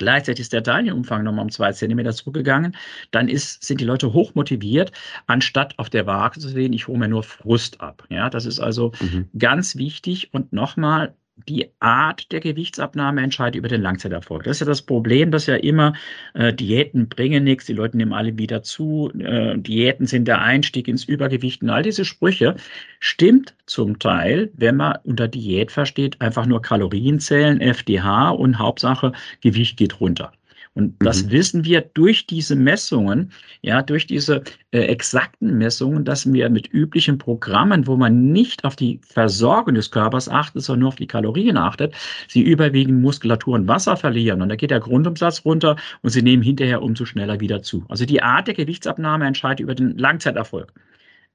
Gleichzeitig 0.00 0.40
ist 0.40 0.54
der 0.54 0.62
Taillenumfang 0.62 1.22
nochmal 1.22 1.44
um 1.44 1.50
zwei 1.50 1.72
Zentimeter 1.72 2.14
zurückgegangen. 2.14 2.74
Dann 3.10 3.28
ist, 3.28 3.62
sind 3.62 3.82
die 3.82 3.84
Leute 3.84 4.14
hoch 4.14 4.34
motiviert, 4.34 4.92
anstatt 5.26 5.78
auf 5.78 5.90
der 5.90 6.06
Waage 6.06 6.40
zu 6.40 6.48
sehen, 6.48 6.72
ich 6.72 6.88
hole 6.88 6.98
mir 6.98 7.08
nur 7.08 7.22
Frust 7.22 7.82
ab. 7.82 8.04
Ja, 8.08 8.30
das 8.30 8.46
ist 8.46 8.60
also 8.60 8.92
mhm. 8.98 9.28
ganz 9.38 9.76
wichtig. 9.76 10.32
Und 10.32 10.54
nochmal, 10.54 11.14
die 11.48 11.68
Art 11.80 12.30
der 12.32 12.40
Gewichtsabnahme 12.40 13.22
entscheidet 13.22 13.56
über 13.56 13.68
den 13.68 13.82
Langzeiterfolg. 13.82 14.44
Das 14.44 14.56
ist 14.56 14.60
ja 14.60 14.66
das 14.66 14.82
Problem, 14.82 15.30
dass 15.30 15.46
ja 15.46 15.56
immer 15.56 15.94
äh, 16.34 16.52
Diäten 16.52 17.08
bringen 17.08 17.44
nichts, 17.44 17.66
die 17.66 17.72
Leute 17.72 17.96
nehmen 17.96 18.12
alle 18.12 18.36
wieder 18.38 18.62
zu, 18.62 19.10
äh, 19.18 19.56
Diäten 19.58 20.06
sind 20.06 20.26
der 20.26 20.40
Einstieg 20.42 20.88
ins 20.88 21.04
Übergewicht 21.04 21.62
und 21.62 21.70
all 21.70 21.82
diese 21.82 22.04
Sprüche 22.04 22.56
stimmt 22.98 23.54
zum 23.66 23.98
Teil, 23.98 24.50
wenn 24.54 24.76
man 24.76 24.98
unter 25.04 25.28
Diät 25.28 25.70
versteht, 25.72 26.20
einfach 26.20 26.46
nur 26.46 26.62
Kalorien 26.62 27.20
zählen, 27.20 27.60
FDH 27.60 28.30
und 28.30 28.58
Hauptsache 28.58 29.12
Gewicht 29.40 29.76
geht 29.76 30.00
runter. 30.00 30.32
Und 30.74 30.94
das 31.00 31.24
mhm. 31.24 31.30
wissen 31.30 31.64
wir 31.64 31.80
durch 31.80 32.26
diese 32.26 32.54
Messungen, 32.54 33.32
ja, 33.60 33.82
durch 33.82 34.06
diese 34.06 34.44
äh, 34.70 34.82
exakten 34.82 35.58
Messungen, 35.58 36.04
dass 36.04 36.32
wir 36.32 36.48
mit 36.48 36.72
üblichen 36.72 37.18
Programmen, 37.18 37.88
wo 37.88 37.96
man 37.96 38.30
nicht 38.30 38.64
auf 38.64 38.76
die 38.76 39.00
Versorgung 39.02 39.74
des 39.74 39.90
Körpers 39.90 40.28
achtet, 40.28 40.62
sondern 40.62 40.80
nur 40.80 40.88
auf 40.88 40.96
die 40.96 41.08
Kalorien 41.08 41.56
achtet, 41.56 41.94
sie 42.28 42.42
überwiegend 42.42 43.02
Muskulatur 43.02 43.54
und 43.54 43.66
Wasser 43.66 43.96
verlieren. 43.96 44.42
Und 44.42 44.48
da 44.48 44.56
geht 44.56 44.70
der 44.70 44.80
Grundumsatz 44.80 45.44
runter 45.44 45.76
und 46.02 46.10
sie 46.10 46.22
nehmen 46.22 46.42
hinterher 46.42 46.82
umso 46.82 47.04
schneller 47.04 47.40
wieder 47.40 47.62
zu. 47.62 47.84
Also 47.88 48.04
die 48.06 48.22
Art 48.22 48.46
der 48.46 48.54
Gewichtsabnahme 48.54 49.26
entscheidet 49.26 49.60
über 49.60 49.74
den 49.74 49.98
Langzeiterfolg. 49.98 50.72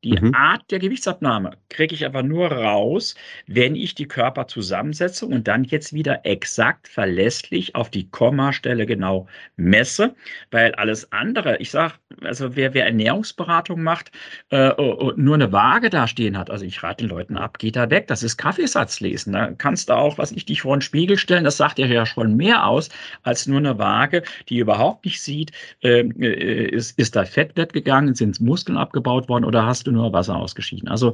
Die 0.05 0.11
mhm. 0.11 0.35
Art 0.35 0.69
der 0.69 0.77
Gewichtsabnahme 0.77 1.57
kriege 1.69 1.95
ich 1.95 2.05
aber 2.05 2.21
nur 2.21 2.51
raus, 2.51 3.15
wenn 3.47 3.75
ich 3.75 3.95
die 3.95 4.07
Körperzusammensetzung 4.07 5.33
und 5.33 5.47
dann 5.47 5.63
jetzt 5.63 5.93
wieder 5.93 6.23
exakt 6.27 6.87
verlässlich 6.87 7.73
auf 7.73 7.89
die 7.89 8.07
Kommastelle 8.11 8.85
genau 8.85 9.25
messe, 9.55 10.13
weil 10.51 10.75
alles 10.75 11.11
andere, 11.11 11.57
ich 11.57 11.71
sage, 11.71 11.95
also 12.21 12.55
wer, 12.55 12.75
wer 12.75 12.85
Ernährungsberatung 12.85 13.81
macht 13.81 14.11
äh, 14.51 14.73
und 14.73 15.17
nur 15.17 15.33
eine 15.33 15.51
Waage 15.51 15.89
da 15.89 16.07
stehen 16.07 16.37
hat, 16.37 16.51
also 16.51 16.65
ich 16.65 16.83
rate 16.83 17.03
den 17.03 17.09
Leuten 17.09 17.35
ab, 17.35 17.57
geht 17.57 17.75
da 17.75 17.89
weg, 17.89 18.05
das 18.05 18.21
ist 18.21 18.37
Kaffeesatz 18.37 18.99
lesen. 18.99 19.33
Da 19.33 19.53
kannst 19.53 19.89
du 19.89 19.93
auch, 19.93 20.19
was 20.19 20.31
ich 20.31 20.45
dich 20.45 20.61
vor 20.61 20.77
den 20.77 20.81
Spiegel 20.81 21.17
stellen, 21.17 21.43
das 21.43 21.57
sagt 21.57 21.79
dir 21.79 21.87
ja 21.87 22.05
schon 22.05 22.35
mehr 22.35 22.67
aus 22.67 22.89
als 23.23 23.47
nur 23.47 23.57
eine 23.57 23.79
Waage, 23.79 24.21
die 24.49 24.59
überhaupt 24.59 25.03
nicht 25.05 25.19
sieht, 25.19 25.51
ähm, 25.81 26.13
äh, 26.21 26.65
ist, 26.67 26.99
ist 26.99 27.15
da 27.15 27.25
Fett 27.25 27.55
gegangen, 27.55 28.13
sind 28.13 28.39
Muskeln 28.39 28.77
abgebaut 28.77 29.27
worden 29.29 29.45
oder 29.45 29.65
hast 29.65 29.87
du 29.87 29.94
nur 29.95 30.13
Wasser 30.13 30.35
ausgeschieden. 30.35 30.87
Also 30.87 31.13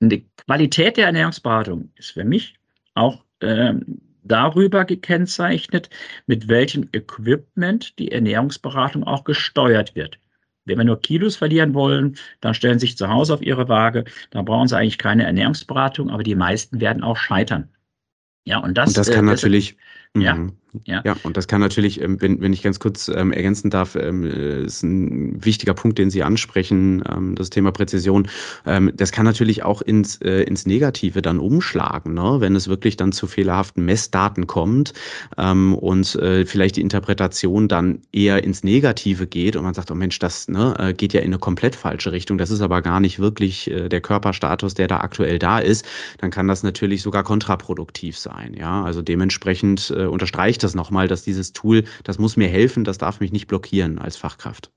die 0.00 0.26
Qualität 0.46 0.96
der 0.96 1.06
Ernährungsberatung 1.06 1.90
ist 1.96 2.12
für 2.12 2.24
mich 2.24 2.54
auch 2.94 3.24
ähm, 3.40 4.00
darüber 4.24 4.84
gekennzeichnet, 4.84 5.90
mit 6.26 6.48
welchem 6.48 6.88
Equipment 6.92 7.98
die 7.98 8.12
Ernährungsberatung 8.12 9.04
auch 9.04 9.24
gesteuert 9.24 9.94
wird. 9.94 10.18
Wenn 10.64 10.78
wir 10.78 10.84
nur 10.84 11.00
Kilos 11.00 11.36
verlieren 11.36 11.74
wollen, 11.74 12.16
dann 12.40 12.54
stellen 12.54 12.78
Sie 12.78 12.86
sich 12.86 12.96
zu 12.96 13.08
Hause 13.08 13.34
auf 13.34 13.42
Ihre 13.42 13.68
Waage. 13.68 14.04
Da 14.30 14.42
brauchen 14.42 14.68
Sie 14.68 14.76
eigentlich 14.76 14.98
keine 14.98 15.24
Ernährungsberatung, 15.24 16.10
aber 16.10 16.22
die 16.22 16.36
meisten 16.36 16.80
werden 16.80 17.02
auch 17.02 17.16
scheitern. 17.16 17.68
Ja, 18.44 18.58
und 18.58 18.78
das, 18.78 18.90
und 18.90 18.98
das 18.98 19.10
kann 19.10 19.26
äh, 19.26 19.30
natürlich. 19.30 19.76
Ja. 20.16 20.34
Mhm. 20.34 20.52
Ja. 20.86 21.02
ja, 21.04 21.16
und 21.22 21.36
das 21.36 21.48
kann 21.48 21.60
natürlich, 21.60 22.00
ähm, 22.00 22.20
wenn, 22.20 22.40
wenn 22.40 22.52
ich 22.52 22.62
ganz 22.62 22.80
kurz 22.80 23.08
ähm, 23.08 23.32
ergänzen 23.32 23.68
darf, 23.68 23.94
ähm, 23.94 24.24
äh, 24.24 24.62
ist 24.64 24.82
ein 24.82 25.44
wichtiger 25.44 25.74
Punkt, 25.74 25.98
den 25.98 26.10
Sie 26.10 26.22
ansprechen, 26.22 27.02
ähm, 27.08 27.34
das 27.34 27.50
Thema 27.50 27.72
Präzision. 27.72 28.28
Ähm, 28.64 28.90
das 28.94 29.12
kann 29.12 29.26
natürlich 29.26 29.64
auch 29.64 29.82
ins, 29.82 30.16
äh, 30.22 30.42
ins 30.44 30.64
Negative 30.64 31.20
dann 31.20 31.40
umschlagen, 31.40 32.14
ne? 32.14 32.36
wenn 32.38 32.56
es 32.56 32.68
wirklich 32.68 32.96
dann 32.96 33.12
zu 33.12 33.26
fehlerhaften 33.26 33.84
Messdaten 33.84 34.46
kommt 34.46 34.94
ähm, 35.36 35.74
und 35.74 36.14
äh, 36.16 36.46
vielleicht 36.46 36.76
die 36.76 36.80
Interpretation 36.80 37.68
dann 37.68 38.00
eher 38.10 38.42
ins 38.42 38.64
Negative 38.64 39.26
geht 39.26 39.56
und 39.56 39.64
man 39.64 39.74
sagt, 39.74 39.90
oh 39.90 39.94
Mensch, 39.94 40.18
das 40.20 40.48
ne, 40.48 40.74
äh, 40.78 40.94
geht 40.94 41.12
ja 41.12 41.20
in 41.20 41.26
eine 41.26 41.38
komplett 41.38 41.76
falsche 41.76 42.12
Richtung, 42.12 42.38
das 42.38 42.50
ist 42.50 42.62
aber 42.62 42.80
gar 42.80 43.00
nicht 43.00 43.18
wirklich 43.18 43.70
äh, 43.70 43.90
der 43.90 44.00
Körperstatus, 44.00 44.72
der 44.72 44.88
da 44.88 45.00
aktuell 45.00 45.38
da 45.38 45.58
ist, 45.58 45.86
dann 46.18 46.30
kann 46.30 46.48
das 46.48 46.62
natürlich 46.62 47.02
sogar 47.02 47.24
kontraproduktiv 47.24 48.16
sein. 48.16 48.54
Ja, 48.54 48.82
also 48.82 49.02
dementsprechend 49.02 49.90
äh, 50.02 50.06
unterstreicht 50.06 50.62
das 50.62 50.74
nochmal, 50.74 51.08
dass 51.08 51.22
dieses 51.22 51.52
Tool, 51.52 51.84
das 52.04 52.18
muss 52.18 52.36
mir 52.36 52.48
helfen, 52.48 52.84
das 52.84 52.98
darf 52.98 53.20
mich 53.20 53.32
nicht 53.32 53.46
blockieren 53.46 53.98
als 53.98 54.16
Fachkraft. 54.16 54.70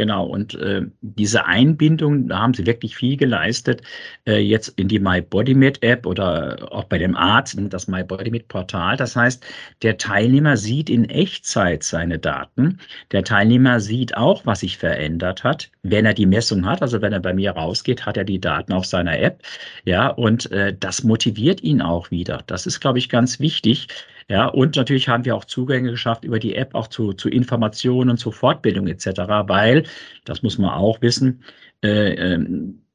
Genau, 0.00 0.24
und 0.24 0.54
äh, 0.54 0.82
diese 1.02 1.44
Einbindung, 1.44 2.28
da 2.28 2.38
haben 2.38 2.54
sie 2.54 2.64
wirklich 2.64 2.96
viel 2.96 3.18
geleistet, 3.18 3.82
äh, 4.26 4.38
jetzt 4.38 4.68
in 4.78 4.88
die 4.88 4.98
MyBodyMed-App 4.98 6.06
oder 6.06 6.72
auch 6.72 6.84
bei 6.84 6.96
dem 6.96 7.14
Arzt, 7.16 7.58
das 7.58 7.86
MyBodyMed-Portal. 7.86 8.96
Das 8.96 9.14
heißt, 9.14 9.44
der 9.82 9.98
Teilnehmer 9.98 10.56
sieht 10.56 10.88
in 10.88 11.04
Echtzeit 11.10 11.82
seine 11.82 12.18
Daten. 12.18 12.78
Der 13.12 13.24
Teilnehmer 13.24 13.78
sieht 13.80 14.16
auch, 14.16 14.46
was 14.46 14.60
sich 14.60 14.78
verändert 14.78 15.44
hat, 15.44 15.70
wenn 15.82 16.06
er 16.06 16.14
die 16.14 16.24
Messung 16.24 16.64
hat. 16.64 16.80
Also 16.80 17.02
wenn 17.02 17.12
er 17.12 17.20
bei 17.20 17.34
mir 17.34 17.50
rausgeht, 17.50 18.06
hat 18.06 18.16
er 18.16 18.24
die 18.24 18.40
Daten 18.40 18.72
auf 18.72 18.86
seiner 18.86 19.18
App. 19.18 19.42
Ja, 19.84 20.08
und 20.08 20.50
äh, 20.52 20.74
das 20.74 21.04
motiviert 21.04 21.62
ihn 21.62 21.82
auch 21.82 22.10
wieder. 22.10 22.42
Das 22.46 22.64
ist, 22.64 22.80
glaube 22.80 22.98
ich, 22.98 23.10
ganz 23.10 23.38
wichtig. 23.38 23.88
Ja, 24.28 24.46
und 24.46 24.76
natürlich 24.76 25.08
haben 25.08 25.24
wir 25.24 25.36
auch 25.36 25.44
Zugänge 25.44 25.90
geschafft 25.90 26.24
über 26.24 26.38
die 26.38 26.54
App 26.54 26.74
auch 26.74 26.88
zu, 26.88 27.12
zu 27.12 27.28
Informationen, 27.28 28.16
zu 28.16 28.30
Fortbildung 28.30 28.86
etc., 28.86 29.06
weil, 29.46 29.84
das 30.24 30.42
muss 30.42 30.58
man 30.58 30.70
auch 30.70 31.00
wissen, 31.02 31.42
äh, 31.82 32.34
äh, 32.34 32.46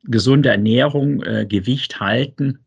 gesunde 0.04 0.50
Ernährung, 0.50 1.24
äh, 1.24 1.46
Gewicht 1.46 2.00
halten, 2.00 2.60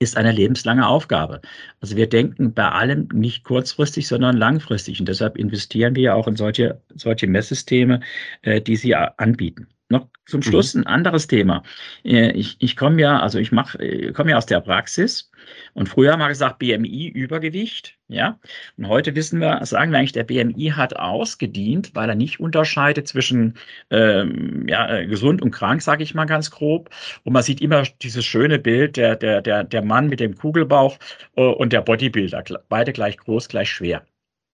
ist 0.00 0.16
eine 0.16 0.32
lebenslange 0.32 0.86
Aufgabe. 0.86 1.40
Also 1.80 1.96
wir 1.96 2.08
denken 2.08 2.54
bei 2.54 2.70
allem 2.70 3.08
nicht 3.12 3.44
kurzfristig, 3.44 4.06
sondern 4.06 4.36
langfristig. 4.36 5.00
Und 5.00 5.08
deshalb 5.08 5.36
investieren 5.36 5.96
wir 5.96 6.14
auch 6.14 6.28
in 6.28 6.36
solche, 6.36 6.80
solche 6.94 7.26
Messsysteme, 7.26 8.00
äh, 8.42 8.60
die 8.60 8.76
sie 8.76 8.94
anbieten. 8.94 9.68
Noch 9.90 10.06
zum 10.26 10.42
Schluss 10.42 10.74
mhm. 10.74 10.82
ein 10.82 10.86
anderes 10.86 11.28
Thema. 11.28 11.62
Äh, 12.04 12.32
ich, 12.32 12.56
ich 12.60 12.76
komme 12.76 13.00
ja, 13.00 13.20
also 13.20 13.38
ich 13.38 13.52
mache, 13.52 13.78
äh, 13.78 14.12
komme 14.12 14.32
ja 14.32 14.36
aus 14.36 14.44
der 14.44 14.60
Praxis 14.60 15.30
und 15.72 15.88
früher 15.88 16.12
haben 16.12 16.18
wir 16.18 16.28
gesagt 16.28 16.58
BMI 16.58 17.08
Übergewicht, 17.08 17.96
ja. 18.08 18.38
Und 18.76 18.88
heute 18.88 19.14
wissen 19.14 19.40
wir, 19.40 19.64
sagen 19.64 19.90
wir 19.90 19.98
eigentlich, 19.98 20.12
der 20.12 20.24
BMI 20.24 20.72
hat 20.76 20.96
ausgedient, 20.96 21.94
weil 21.94 22.10
er 22.10 22.16
nicht 22.16 22.38
unterscheidet 22.38 23.08
zwischen 23.08 23.54
ähm, 23.90 24.66
ja, 24.68 24.94
äh, 24.94 25.06
gesund 25.06 25.40
und 25.40 25.52
krank, 25.52 25.80
sage 25.80 26.02
ich 26.02 26.14
mal 26.14 26.26
ganz 26.26 26.50
grob. 26.50 26.90
Und 27.24 27.32
man 27.32 27.42
sieht 27.42 27.62
immer 27.62 27.84
dieses 28.02 28.26
schöne 28.26 28.58
Bild 28.58 28.98
der 28.98 29.16
der 29.16 29.40
der 29.40 29.64
der 29.64 29.82
Mann 29.82 30.08
mit 30.08 30.20
dem 30.20 30.36
Kugelbauch 30.36 30.98
und 31.34 31.72
der 31.72 31.80
Bodybuilder, 31.80 32.44
beide 32.68 32.92
gleich 32.92 33.16
groß, 33.16 33.48
gleich 33.48 33.70
schwer 33.70 34.04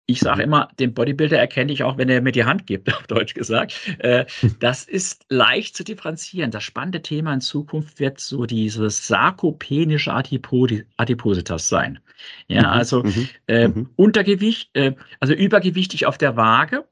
ich 0.10 0.22
sage 0.22 0.41
immer, 0.41 0.69
den 0.80 0.95
Bodybuilder 0.95 1.38
erkenne 1.38 1.72
ich 1.72 1.84
auch, 1.84 2.00
wenn 2.00 2.10
er 2.10 2.22
mir 2.22 2.32
die 2.32 2.43
Hand 2.43 2.65
gibt, 2.65 2.91
auf 2.93 3.06
Deutsch 3.06 3.36
gesagt. 3.36 3.80
Äh, 4.00 4.26
das 4.60 4.84
ist 4.84 5.26
leicht 5.30 5.76
zu 5.76 5.84
differenzieren. 5.84 6.50
Das 6.50 6.63
spannende 6.63 7.02
Thema 7.02 7.34
in 7.34 7.41
Zukunft 7.41 8.00
wird 8.00 8.19
so 8.19 8.45
dieses 8.45 9.08
sarkopenische 9.08 10.12
Adipositas 10.13 11.69
sein. 11.69 12.00
Ja, 12.48 12.62
mhm, 12.62 12.67
also 12.67 13.04
mhm. 13.04 13.30
äh, 13.48 13.67
mhm. 13.67 13.89
Untergewicht, 13.95 14.72
äh, 14.74 14.95
also 15.19 15.34
übergewichtig 15.34 16.08
auf 16.08 16.17
der 16.17 16.36
Waage, 16.36 16.86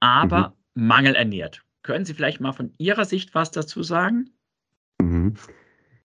aber 0.00 0.54
mhm. 0.74 0.86
mangelernährt. 0.86 1.62
Können 1.82 2.06
Sie 2.06 2.14
vielleicht 2.14 2.40
mal 2.40 2.52
von 2.52 2.72
Ihrer 2.78 3.04
Sicht 3.04 3.34
was 3.34 3.50
dazu 3.50 3.82
sagen? 3.82 4.30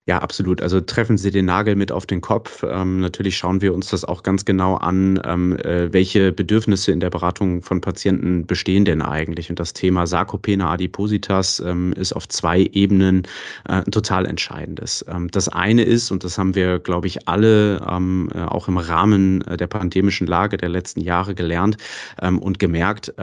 Ja, 0.06 0.18
absolut. 0.18 0.60
Also 0.60 0.82
treffen 0.82 1.16
Sie 1.16 1.30
den 1.30 1.46
Nagel 1.46 1.76
mit 1.76 1.90
auf 1.90 2.04
den 2.04 2.20
Kopf. 2.20 2.62
Ähm, 2.62 3.00
natürlich 3.00 3.38
schauen 3.38 3.62
wir 3.62 3.72
uns 3.72 3.88
das 3.88 4.04
auch 4.04 4.22
ganz 4.22 4.44
genau 4.44 4.74
an, 4.76 5.18
ähm, 5.24 5.56
äh, 5.56 5.90
welche 5.94 6.30
Bedürfnisse 6.30 6.92
in 6.92 7.00
der 7.00 7.08
Beratung 7.08 7.62
von 7.62 7.80
Patienten 7.80 8.46
bestehen 8.46 8.84
denn 8.84 9.00
eigentlich. 9.00 9.48
Und 9.48 9.58
das 9.58 9.72
Thema 9.72 10.06
Sarcopenia 10.06 10.70
adipositas 10.70 11.58
ähm, 11.60 11.94
ist 11.94 12.12
auf 12.12 12.28
zwei 12.28 12.68
Ebenen 12.72 13.22
äh, 13.66 13.80
total 13.84 14.26
entscheidendes. 14.26 15.06
Ähm, 15.08 15.30
das 15.30 15.48
eine 15.48 15.84
ist, 15.84 16.10
und 16.10 16.22
das 16.22 16.36
haben 16.36 16.54
wir, 16.54 16.80
glaube 16.80 17.06
ich, 17.06 17.26
alle 17.26 17.80
ähm, 17.90 18.28
äh, 18.34 18.42
auch 18.42 18.68
im 18.68 18.76
Rahmen 18.76 19.40
äh, 19.46 19.56
der 19.56 19.68
pandemischen 19.68 20.26
Lage 20.26 20.58
der 20.58 20.68
letzten 20.68 21.00
Jahre 21.00 21.34
gelernt 21.34 21.78
ähm, 22.20 22.38
und 22.40 22.58
gemerkt, 22.58 23.14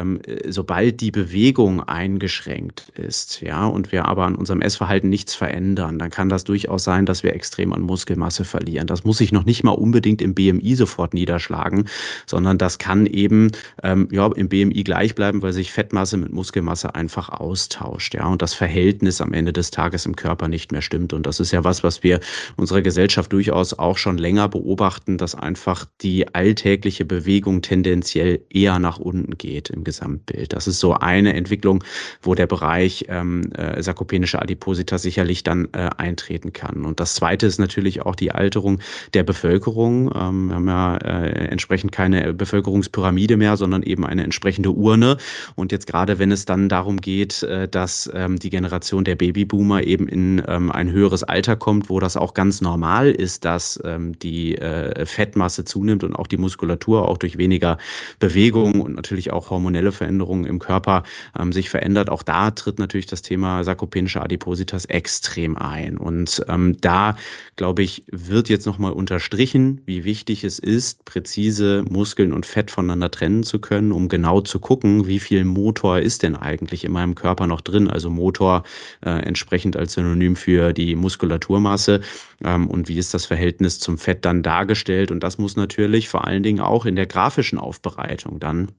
sobald 0.47 1.01
die 1.01 1.11
Bewegung 1.11 1.83
eingeschränkt 1.83 2.89
ist, 2.95 3.41
ja, 3.41 3.65
und 3.65 3.91
wir 3.91 4.05
aber 4.05 4.25
an 4.25 4.35
unserem 4.35 4.61
Essverhalten 4.61 5.09
nichts 5.09 5.35
verändern, 5.35 5.99
dann 5.99 6.09
kann 6.09 6.29
das 6.29 6.43
durchaus 6.43 6.70
durchaus 6.71 6.83
sein, 6.85 7.05
dass 7.05 7.23
wir 7.23 7.35
extrem 7.35 7.73
an 7.73 7.81
Muskelmasse 7.81 8.45
verlieren. 8.45 8.87
Das 8.87 9.03
muss 9.03 9.17
sich 9.17 9.31
noch 9.31 9.45
nicht 9.45 9.63
mal 9.63 9.71
unbedingt 9.71 10.21
im 10.21 10.33
BMI 10.33 10.75
sofort 10.75 11.13
niederschlagen, 11.13 11.85
sondern 12.25 12.57
das 12.57 12.77
kann 12.77 13.05
eben 13.05 13.51
ähm, 13.83 14.07
ja, 14.11 14.27
im 14.27 14.47
BMI 14.47 14.83
gleich 14.83 15.13
bleiben, 15.13 15.41
weil 15.41 15.51
sich 15.51 15.71
Fettmasse 15.71 16.17
mit 16.17 16.31
Muskelmasse 16.31 16.95
einfach 16.95 17.29
austauscht. 17.29 18.13
Ja, 18.15 18.27
und 18.27 18.41
das 18.41 18.53
Verhältnis 18.53 19.19
am 19.19 19.33
Ende 19.33 19.51
des 19.51 19.71
Tages 19.71 20.05
im 20.05 20.15
Körper 20.15 20.47
nicht 20.47 20.71
mehr 20.71 20.81
stimmt. 20.81 21.11
Und 21.13 21.25
das 21.25 21.39
ist 21.41 21.51
ja 21.51 21.63
was, 21.63 21.83
was 21.83 22.03
wir 22.03 22.21
unserer 22.55 22.81
Gesellschaft 22.81 23.33
durchaus 23.33 23.77
auch 23.77 23.97
schon 23.97 24.17
länger 24.17 24.47
beobachten, 24.47 25.17
dass 25.17 25.35
einfach 25.35 25.85
die 26.01 26.33
alltägliche 26.33 27.03
Bewegung 27.03 27.61
tendenziell 27.61 28.39
eher 28.49 28.79
nach 28.79 28.97
unten 28.97 29.37
geht 29.37 29.69
im 29.69 29.83
Gesamtbild. 29.83 30.53
Das 30.53 30.67
ist 30.67 30.79
so 30.79 30.93
eine 30.93 31.33
Entwicklung, 31.33 31.83
wo 32.21 32.33
der 32.33 32.47
Bereich 32.47 33.05
ähm, 33.09 33.51
äh, 33.53 33.81
sarkopenische 33.83 34.41
Adipositas 34.41 35.01
sicherlich 35.01 35.43
dann 35.43 35.67
äh, 35.73 35.89
eintreten 35.97 36.53
kann. 36.53 36.60
Und 36.69 36.99
das 36.99 37.15
Zweite 37.15 37.45
ist 37.45 37.59
natürlich 37.59 38.01
auch 38.01 38.15
die 38.15 38.31
Alterung 38.31 38.79
der 39.13 39.23
Bevölkerung. 39.23 40.11
Ähm, 40.15 40.47
wir 40.47 40.55
haben 40.55 40.67
ja 40.67 40.97
äh, 40.97 41.47
entsprechend 41.47 41.91
keine 41.91 42.33
Bevölkerungspyramide 42.33 43.37
mehr, 43.37 43.57
sondern 43.57 43.83
eben 43.83 44.05
eine 44.05 44.23
entsprechende 44.23 44.71
Urne. 44.71 45.17
Und 45.55 45.71
jetzt 45.71 45.87
gerade, 45.87 46.19
wenn 46.19 46.31
es 46.31 46.45
dann 46.45 46.69
darum 46.69 46.97
geht, 46.97 47.43
äh, 47.43 47.67
dass 47.67 48.09
ähm, 48.13 48.39
die 48.39 48.49
Generation 48.49 49.03
der 49.03 49.15
Babyboomer 49.15 49.83
eben 49.83 50.07
in 50.07 50.41
ähm, 50.47 50.71
ein 50.71 50.91
höheres 50.91 51.23
Alter 51.23 51.55
kommt, 51.55 51.89
wo 51.89 51.99
das 51.99 52.17
auch 52.17 52.33
ganz 52.33 52.61
normal 52.61 53.11
ist, 53.11 53.45
dass 53.45 53.79
ähm, 53.83 54.17
die 54.19 54.57
äh, 54.57 55.05
Fettmasse 55.05 55.65
zunimmt 55.65 56.03
und 56.03 56.15
auch 56.15 56.27
die 56.27 56.37
Muskulatur 56.37 57.07
auch 57.07 57.17
durch 57.17 57.37
weniger 57.37 57.77
Bewegung 58.19 58.81
und 58.81 58.95
natürlich 58.95 59.31
auch 59.31 59.49
hormonelle 59.49 59.91
Veränderungen 59.91 60.45
im 60.45 60.59
Körper 60.59 61.03
ähm, 61.39 61.51
sich 61.51 61.69
verändert. 61.69 62.09
Auch 62.09 62.23
da 62.23 62.51
tritt 62.51 62.79
natürlich 62.79 63.05
das 63.05 63.21
Thema 63.21 63.63
sarkopenische 63.63 64.21
Adipositas 64.21 64.85
extrem 64.85 65.57
ein. 65.57 65.97
Und 65.97 66.43
ähm, 66.51 66.77
da, 66.81 67.15
glaube 67.55 67.83
ich, 67.83 68.03
wird 68.11 68.49
jetzt 68.49 68.65
nochmal 68.65 68.91
unterstrichen, 68.91 69.81
wie 69.85 70.03
wichtig 70.03 70.43
es 70.43 70.59
ist, 70.59 71.05
präzise 71.05 71.83
Muskeln 71.89 72.33
und 72.33 72.45
Fett 72.45 72.71
voneinander 72.71 73.11
trennen 73.11 73.43
zu 73.43 73.59
können, 73.59 73.91
um 73.91 74.09
genau 74.09 74.41
zu 74.41 74.59
gucken, 74.59 75.07
wie 75.07 75.19
viel 75.19 75.45
Motor 75.45 75.99
ist 75.99 76.23
denn 76.23 76.35
eigentlich 76.35 76.83
in 76.83 76.91
meinem 76.91 77.15
Körper 77.15 77.47
noch 77.47 77.61
drin. 77.61 77.89
Also 77.89 78.09
Motor 78.09 78.63
äh, 79.05 79.09
entsprechend 79.09 79.77
als 79.77 79.93
Synonym 79.93 80.35
für 80.35 80.73
die 80.73 80.95
Muskulaturmasse 80.95 82.01
ähm, 82.43 82.67
und 82.67 82.87
wie 82.87 82.97
ist 82.97 83.13
das 83.13 83.25
Verhältnis 83.25 83.79
zum 83.79 83.97
Fett 83.97 84.25
dann 84.25 84.43
dargestellt. 84.43 85.11
Und 85.11 85.21
das 85.23 85.37
muss 85.37 85.55
natürlich 85.55 86.09
vor 86.09 86.27
allen 86.27 86.43
Dingen 86.43 86.59
auch 86.59 86.85
in 86.85 86.95
der 86.95 87.07
grafischen 87.07 87.59
Aufbereitung 87.59 88.39
dann 88.39 88.71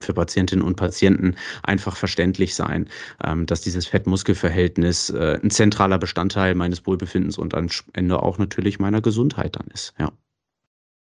für 0.00 0.14
Patientinnen 0.14 0.64
und 0.64 0.76
Patienten 0.76 1.36
einfach 1.62 1.96
verständlich 1.96 2.54
sein, 2.54 2.88
ähm, 3.24 3.46
dass 3.46 3.60
dieses 3.62 3.86
Fett-Muskel-Verhältnis 3.86 5.10
äh, 5.10 5.38
ein 5.42 5.50
zentraler 5.50 5.98
Bestandteil 5.98 6.54
meines 6.54 6.86
Wohlbefindens 6.86 7.38
und 7.38 7.54
am 7.54 7.68
Ende 7.92 8.22
auch 8.22 8.38
natürlich 8.38 8.78
meiner 8.78 9.00
Gesundheit 9.00 9.56
dann 9.56 9.68
ist. 9.68 9.94
Ja. 9.98 10.12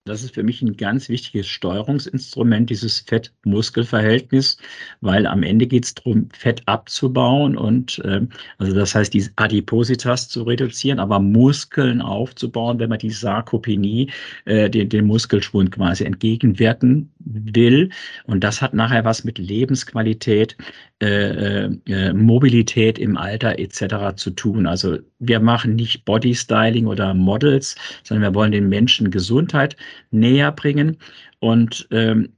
Das 0.06 0.22
ist 0.22 0.34
für 0.34 0.44
mich 0.44 0.62
ein 0.62 0.76
ganz 0.76 1.08
wichtiges 1.08 1.48
Steuerungsinstrument, 1.48 2.70
dieses 2.70 3.00
Fett-Muskel-Verhältnis, 3.00 4.58
weil 5.00 5.26
am 5.26 5.44
Ende 5.44 5.66
geht 5.66 5.86
es 5.86 5.94
darum, 5.96 6.28
Fett 6.34 6.62
abzubauen 6.66 7.56
und 7.56 8.00
äh, 8.00 8.20
also 8.58 8.76
das 8.76 8.96
heißt, 8.96 9.14
die 9.14 9.26
Adipositas 9.38 10.28
zu 10.28 10.44
reduzieren, 10.44 11.00
aber 11.00 11.22
Muskeln 11.22 12.02
aufzubauen, 12.02 12.80
wenn 12.80 12.90
man 12.90 13.00
die 13.00 13.12
Sarkopenie, 13.12 14.12
äh, 14.44 14.70
den, 14.70 14.90
den 14.90 15.08
Muskelschwund 15.08 15.72
quasi 15.72 16.04
entgegenwerten 16.04 17.10
will. 17.20 17.90
Und 18.26 18.44
das 18.44 18.62
hat 18.62 18.74
nachher 18.74 19.06
was 19.06 19.24
mit 19.24 19.38
Lebensqualität, 19.38 20.58
äh, 21.02 21.66
äh, 21.66 22.14
Mobilität 22.14 23.00
im 23.00 23.18
Alter 23.18 23.58
etc. 23.58 24.16
zu 24.16 24.32
tun. 24.32 24.68
Also 24.68 25.00
wir 25.20 25.40
machen 25.40 25.76
nicht 25.76 26.06
Body 26.06 26.36
Styling 26.36 26.88
oder 26.88 27.14
Models, 27.14 27.76
sondern 28.04 28.32
wir 28.32 28.36
wollen 28.36 28.52
den 28.52 28.70
Menschen 28.70 29.12
Gesundheit 29.12 29.76
näher 30.12 30.52
bringen. 30.52 30.98
Und 31.40 31.88
ähm, 31.92 32.34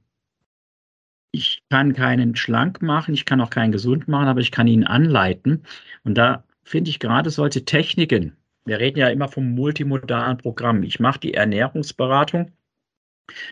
ich 1.32 1.62
kann 1.70 1.92
keinen 1.92 2.34
schlank 2.36 2.82
machen, 2.82 3.14
ich 3.14 3.26
kann 3.26 3.40
auch 3.40 3.50
keinen 3.50 3.72
gesund 3.72 4.08
machen, 4.08 4.28
aber 4.28 4.40
ich 4.40 4.50
kann 4.52 4.66
ihn 4.66 4.84
anleiten. 4.84 5.64
Und 6.04 6.16
da 6.16 6.44
finde 6.64 6.90
ich 6.90 6.98
gerade 6.98 7.30
solche 7.30 7.64
Techniken, 7.64 8.36
wir 8.66 8.80
reden 8.80 8.98
ja 8.98 9.08
immer 9.08 9.28
vom 9.28 9.54
multimodalen 9.54 10.38
Programm. 10.38 10.82
Ich 10.82 10.98
mache 10.98 11.20
die 11.20 11.34
Ernährungsberatung. 11.34 12.50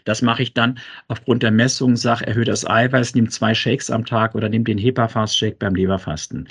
Das 0.05 0.23
mache 0.23 0.43
ich 0.43 0.55
dann 0.55 0.79
aufgrund 1.09 1.43
der 1.43 1.51
Messung, 1.51 1.97
sage, 1.97 2.27
erhöhe 2.27 2.45
das 2.45 2.67
Eiweiß, 2.69 3.15
nimm 3.15 3.29
zwei 3.31 3.55
Shakes 3.55 3.91
am 3.91 4.05
Tag 4.05 4.35
oder 4.35 4.49
nimm 4.49 4.65
den 4.65 4.79
HEPA-Fast-Shake 4.79 5.59
beim 5.59 5.75
Leberfasten. 5.75 6.49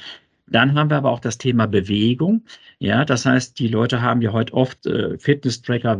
Dann 0.47 0.75
haben 0.75 0.89
wir 0.89 0.97
aber 0.97 1.11
auch 1.11 1.21
das 1.21 1.37
Thema 1.37 1.67
Bewegung. 1.67 2.43
Ja, 2.79 3.05
das 3.05 3.25
heißt, 3.25 3.57
die 3.59 3.69
Leute 3.69 4.01
haben 4.01 4.21
ja 4.21 4.33
heute 4.33 4.53
oft 4.53 4.85
äh, 4.85 5.17
Fitness-Tracker, 5.17 5.99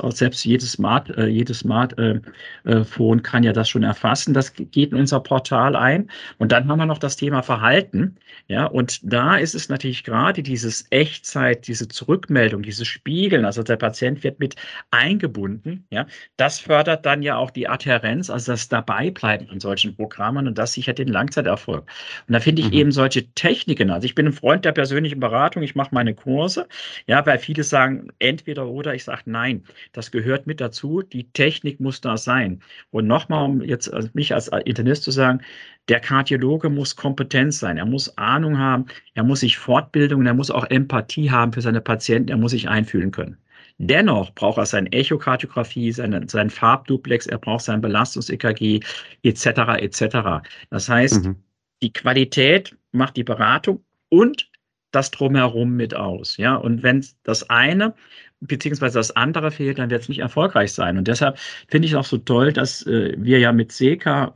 auch 0.00 0.12
selbst 0.12 0.44
jedes 0.44 0.72
Smart, 0.72 1.08
äh, 1.16 1.26
jedes 1.26 1.60
Smartphone 1.60 2.20
äh, 2.66 3.20
äh 3.20 3.22
kann 3.22 3.42
ja 3.42 3.54
das 3.54 3.70
schon 3.70 3.84
erfassen. 3.84 4.34
Das 4.34 4.52
geht 4.52 4.92
in 4.92 4.96
unser 4.96 5.20
Portal 5.20 5.76
ein. 5.76 6.10
Und 6.36 6.52
dann 6.52 6.68
haben 6.68 6.78
wir 6.78 6.84
noch 6.84 6.98
das 6.98 7.16
Thema 7.16 7.42
Verhalten. 7.42 8.16
Ja, 8.48 8.66
und 8.66 9.00
da 9.02 9.36
ist 9.36 9.54
es 9.54 9.70
natürlich 9.70 10.04
gerade 10.04 10.42
dieses 10.42 10.86
Echtzeit, 10.90 11.66
diese 11.66 11.88
Zurückmeldung, 11.88 12.62
dieses 12.62 12.86
Spiegeln. 12.86 13.46
Also 13.46 13.62
der 13.62 13.76
Patient 13.76 14.22
wird 14.22 14.40
mit 14.40 14.56
eingebunden. 14.90 15.86
Ja, 15.90 16.06
das 16.36 16.58
fördert 16.58 17.06
dann 17.06 17.22
ja 17.22 17.36
auch 17.36 17.50
die 17.50 17.66
Adhärenz, 17.66 18.28
also 18.28 18.52
das 18.52 18.68
Dabeibleiben 18.68 19.48
an 19.48 19.60
solchen 19.60 19.96
Programmen 19.96 20.46
und 20.46 20.58
das 20.58 20.74
sichert 20.74 20.98
den 20.98 21.08
Langzeiterfolg. 21.08 21.88
Und 22.28 22.34
da 22.34 22.40
finde 22.40 22.60
ich 22.60 22.68
mhm. 22.68 22.74
eben 22.74 22.92
solche 22.92 23.26
Techniken. 23.32 23.69
Also 23.78 24.04
ich 24.04 24.14
bin 24.14 24.26
ein 24.26 24.32
Freund 24.32 24.64
der 24.64 24.72
persönlichen 24.72 25.20
Beratung. 25.20 25.62
Ich 25.62 25.74
mache 25.74 25.94
meine 25.94 26.14
Kurse. 26.14 26.66
Ja, 27.06 27.24
weil 27.26 27.38
viele 27.38 27.62
sagen 27.62 28.08
entweder 28.18 28.66
oder. 28.66 28.94
Ich 28.94 29.04
sage 29.04 29.22
nein, 29.26 29.64
das 29.92 30.10
gehört 30.10 30.46
mit 30.46 30.60
dazu. 30.60 31.02
Die 31.02 31.30
Technik 31.32 31.80
muss 31.80 32.00
da 32.00 32.16
sein. 32.16 32.60
Und 32.90 33.06
nochmal, 33.06 33.44
um 33.44 33.62
jetzt 33.62 33.92
mich 34.14 34.34
als 34.34 34.48
Internist 34.48 35.04
zu 35.04 35.10
sagen, 35.10 35.40
der 35.88 36.00
Kardiologe 36.00 36.68
muss 36.68 36.96
kompetent 36.96 37.54
sein. 37.54 37.76
Er 37.76 37.86
muss 37.86 38.16
Ahnung 38.18 38.58
haben. 38.58 38.86
Er 39.14 39.24
muss 39.24 39.40
sich 39.40 39.58
Fortbildung, 39.58 40.26
er 40.26 40.34
muss 40.34 40.50
auch 40.50 40.64
Empathie 40.64 41.30
haben 41.30 41.52
für 41.52 41.60
seine 41.60 41.80
Patienten. 41.80 42.30
Er 42.30 42.36
muss 42.36 42.52
sich 42.52 42.68
einfühlen 42.68 43.10
können. 43.10 43.36
Dennoch 43.82 44.34
braucht 44.34 44.58
er 44.58 44.66
seine 44.66 44.92
Echokardiographie, 44.92 45.90
seine, 45.90 46.28
sein 46.28 46.50
Farbduplex, 46.50 47.26
er 47.26 47.38
braucht 47.38 47.64
sein 47.64 47.80
Belastungs-EKG 47.80 48.80
etc. 49.22 49.46
etc. 49.78 50.46
Das 50.68 50.86
heißt, 50.86 51.24
mhm. 51.24 51.36
die 51.82 51.90
Qualität 51.90 52.76
macht 52.92 53.16
die 53.16 53.24
Beratung 53.24 53.84
und 54.08 54.50
das 54.90 55.10
drumherum 55.10 55.76
mit 55.76 55.94
aus. 55.94 56.36
Ja, 56.36 56.56
und 56.56 56.82
wenn 56.82 57.04
das 57.22 57.48
eine 57.48 57.94
beziehungsweise 58.40 58.98
das 58.98 59.14
andere 59.14 59.50
fehlt, 59.50 59.78
dann 59.78 59.90
wird 59.90 60.02
es 60.02 60.08
nicht 60.08 60.20
erfolgreich 60.20 60.72
sein. 60.72 60.98
Und 60.98 61.08
deshalb 61.08 61.38
finde 61.68 61.86
ich 61.86 61.92
es 61.92 61.98
auch 61.98 62.04
so 62.04 62.18
toll, 62.18 62.52
dass 62.52 62.86
äh, 62.86 63.14
wir 63.18 63.38
ja 63.38 63.52
mit 63.52 63.70
SECA, 63.70 64.34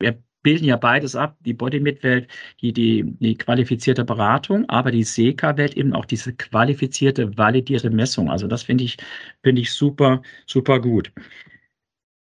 wir 0.00 0.22
bilden 0.42 0.64
ja 0.64 0.76
beides 0.76 1.14
ab, 1.14 1.36
die 1.40 1.54
Bodymit-Welt, 1.54 2.28
die, 2.60 2.72
die, 2.72 3.04
die 3.04 3.36
qualifizierte 3.36 4.04
Beratung, 4.04 4.68
aber 4.68 4.90
die 4.90 5.04
SECA-Welt 5.04 5.76
eben 5.76 5.94
auch 5.94 6.04
diese 6.04 6.32
qualifizierte, 6.34 7.36
validierte 7.36 7.90
Messung. 7.90 8.30
Also 8.30 8.46
das 8.46 8.62
finde 8.62 8.84
ich, 8.84 8.96
finde 9.42 9.62
ich 9.62 9.72
super, 9.72 10.22
super 10.46 10.80
gut. 10.80 11.12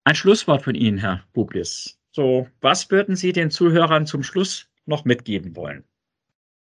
Ein 0.04 0.14
Schlusswort 0.14 0.62
von 0.62 0.74
Ihnen, 0.74 0.98
Herr 0.98 1.24
Bublis. 1.32 1.98
So, 2.12 2.48
was 2.60 2.90
würden 2.90 3.16
Sie 3.16 3.32
den 3.32 3.50
Zuhörern 3.50 4.06
zum 4.06 4.22
Schluss 4.22 4.68
noch 4.86 5.04
mitgeben 5.04 5.56
wollen? 5.56 5.84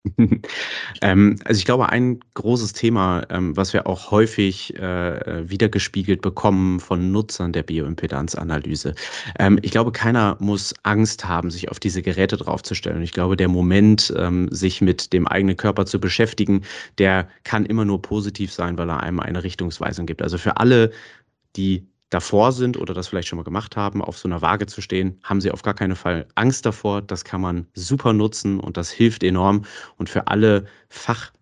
ähm, 1.01 1.37
also 1.43 1.59
ich 1.59 1.65
glaube, 1.65 1.89
ein 1.89 2.19
großes 2.33 2.73
Thema, 2.73 3.25
ähm, 3.29 3.55
was 3.57 3.73
wir 3.73 3.85
auch 3.85 4.11
häufig 4.11 4.75
äh, 4.75 5.49
wiedergespiegelt 5.49 6.21
bekommen 6.21 6.79
von 6.79 7.11
Nutzern 7.11 7.51
der 7.51 7.63
Bioimpedanzanalyse. 7.63 8.95
Ähm, 9.37 9.59
ich 9.61 9.71
glaube, 9.71 9.91
keiner 9.91 10.37
muss 10.39 10.73
Angst 10.83 11.27
haben, 11.27 11.51
sich 11.51 11.69
auf 11.69 11.79
diese 11.79 12.01
Geräte 12.01 12.37
draufzustellen. 12.37 12.99
Und 12.99 13.03
ich 13.03 13.13
glaube, 13.13 13.35
der 13.35 13.49
Moment, 13.49 14.13
ähm, 14.17 14.47
sich 14.51 14.81
mit 14.81 15.11
dem 15.11 15.27
eigenen 15.27 15.57
Körper 15.57 15.85
zu 15.85 15.99
beschäftigen, 15.99 16.63
der 16.97 17.27
kann 17.43 17.65
immer 17.65 17.85
nur 17.85 18.01
positiv 18.01 18.53
sein, 18.53 18.77
weil 18.77 18.89
er 18.89 19.03
einem 19.03 19.19
eine 19.19 19.43
Richtungsweisung 19.43 20.05
gibt. 20.05 20.21
Also 20.21 20.37
für 20.37 20.57
alle, 20.57 20.91
die 21.57 21.87
davor 22.09 22.51
sind 22.51 22.77
oder 22.77 22.93
das 22.93 23.07
vielleicht 23.07 23.27
schon 23.27 23.37
mal 23.37 23.43
gemacht 23.43 23.77
haben, 23.77 24.01
auf 24.01 24.17
so 24.17 24.27
einer 24.27 24.41
Waage 24.41 24.65
zu 24.67 24.81
stehen, 24.81 25.19
haben 25.23 25.41
sie 25.41 25.51
auf 25.51 25.61
gar 25.61 25.73
keinen 25.73 25.95
Fall 25.95 26.27
Angst 26.35 26.65
davor. 26.65 27.01
Das 27.01 27.23
kann 27.23 27.41
man 27.41 27.67
super 27.73 28.13
nutzen 28.13 28.59
und 28.59 28.77
das 28.77 28.89
hilft 28.91 29.23
enorm. 29.23 29.65
Und 29.97 30.09
für 30.09 30.27
alle 30.27 30.65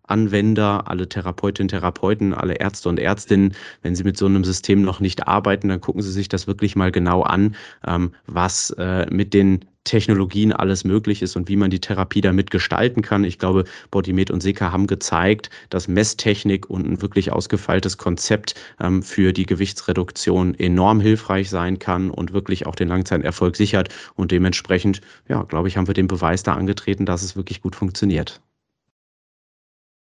Fachanwender, 0.07 0.87
alle 0.87 1.07
Therapeutinnen, 1.09 1.67
Therapeuten, 1.67 2.33
alle 2.33 2.55
Ärzte 2.55 2.89
und 2.89 2.99
Ärztinnen, 2.99 3.53
wenn 3.81 3.95
sie 3.95 4.03
mit 4.03 4.17
so 4.17 4.25
einem 4.25 4.43
System 4.43 4.81
noch 4.81 4.99
nicht 4.99 5.27
arbeiten, 5.27 5.69
dann 5.69 5.81
gucken 5.81 6.01
sie 6.01 6.11
sich 6.11 6.29
das 6.29 6.47
wirklich 6.47 6.75
mal 6.75 6.91
genau 6.91 7.23
an, 7.23 7.55
ähm, 7.85 8.11
was 8.25 8.71
äh, 8.71 9.05
mit 9.11 9.33
den 9.33 9.65
Technologien 9.83 10.51
alles 10.51 10.83
möglich 10.83 11.21
ist 11.21 11.37
und 11.37 11.47
wie 11.47 11.55
man 11.55 11.69
die 11.69 11.79
Therapie 11.79 12.19
damit 12.19 12.51
gestalten 12.51 13.01
kann. 13.01 13.23
Ich 13.23 13.39
glaube, 13.39 13.63
Bodymed 13.89 14.31
und 14.31 14.43
Seka 14.43 14.71
haben 14.73 14.85
gezeigt, 14.85 15.49
dass 15.69 15.87
Messtechnik 15.87 16.69
und 16.69 16.85
ein 16.85 17.01
wirklich 17.01 17.31
ausgefeiltes 17.31 17.97
Konzept 17.97 18.55
ähm, 18.81 19.01
für 19.01 19.31
die 19.31 19.45
Gewichtsreduktion 19.45 20.55
enorm 20.55 20.99
hilfreich 20.99 21.49
sein 21.49 21.79
kann 21.79 22.09
und 22.09 22.33
wirklich 22.33 22.65
auch 22.65 22.75
den 22.75 22.89
Langzeiterfolg 22.89 23.55
sichert. 23.55 23.89
Und 24.15 24.31
dementsprechend, 24.31 24.99
ja, 25.29 25.43
glaube 25.43 25.69
ich, 25.69 25.77
haben 25.77 25.87
wir 25.87 25.93
den 25.93 26.07
Beweis 26.07 26.43
da 26.43 26.53
angetreten, 26.55 27.05
dass 27.05 27.23
es 27.23 27.37
wirklich 27.37 27.61
gut 27.61 27.75
funktioniert. 27.75 28.41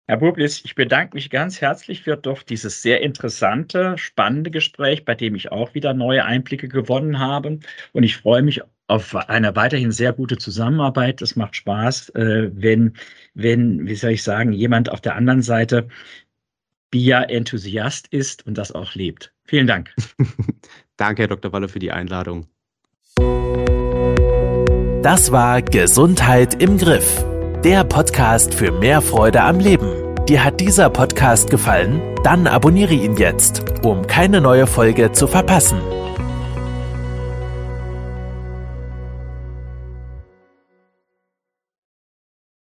Herr 0.09 0.19
Bublis, 0.19 0.63
ich 0.65 0.77
bedanke 0.77 1.17
mich 1.17 1.31
ganz 1.31 1.61
herzlich 1.61 2.03
für 2.03 2.17
doch 2.17 2.45
dieses 2.45 2.81
sehr 2.81 3.01
interessante, 3.01 3.99
spannende 3.99 4.53
Gespräch, 4.53 5.05
bei 5.05 5.17
dem 5.17 5.35
ich 5.35 5.51
auch 5.51 5.75
wieder 5.75 5.95
neue 5.95 6.25
Einblicke 6.25 6.69
gewonnen 6.69 7.19
habe. 7.19 7.59
Und 7.93 8.03
ich 8.05 8.17
freue 8.17 8.43
mich 8.43 8.63
auf 8.87 9.17
eine 9.17 9.57
weiterhin 9.57 9.91
sehr 9.91 10.13
gute 10.13 10.39
Zusammenarbeit. 10.39 11.23
Es 11.23 11.35
macht 11.35 11.57
Spaß, 11.57 12.11
äh, 12.11 12.51
wenn, 12.55 12.93
wenn, 13.35 13.85
wie 13.89 13.97
soll 13.97 14.13
ich 14.13 14.23
sagen, 14.23 14.53
jemand 14.53 14.93
auf 14.93 15.01
der 15.01 15.17
anderen 15.17 15.43
Seite 15.43 15.89
BIA-Enthusiast 16.93 18.07
ist 18.13 18.47
und 18.47 18.57
das 18.57 18.71
auch 18.71 18.95
lebt. 18.95 19.33
Vielen 19.45 19.67
Dank. 19.67 19.93
Danke, 20.97 21.23
Herr 21.23 21.29
Dr. 21.29 21.53
Walle, 21.53 21.69
für 21.69 21.81
die 21.81 21.91
Einladung. 21.91 22.47
Das 25.03 25.33
war 25.33 25.63
Gesundheit 25.63 26.63
im 26.63 26.79
Griff 26.79 27.25
der 27.67 27.83
Podcast 27.83 28.55
für 28.55 28.71
mehr 28.71 29.03
Freude 29.03 29.43
am 29.43 29.59
Leben. 29.59 29.91
Dir 30.29 30.45
hat 30.45 30.61
dieser 30.61 30.89
Podcast 30.89 31.51
gefallen? 31.51 32.01
Dann 32.23 32.47
abonniere 32.47 32.95
ihn 32.95 33.17
jetzt, 33.17 33.65
um 33.83 34.07
keine 34.07 34.41
neue 34.41 34.69
Folge 34.69 35.11
zu 35.11 35.27
verpassen. 35.27 35.81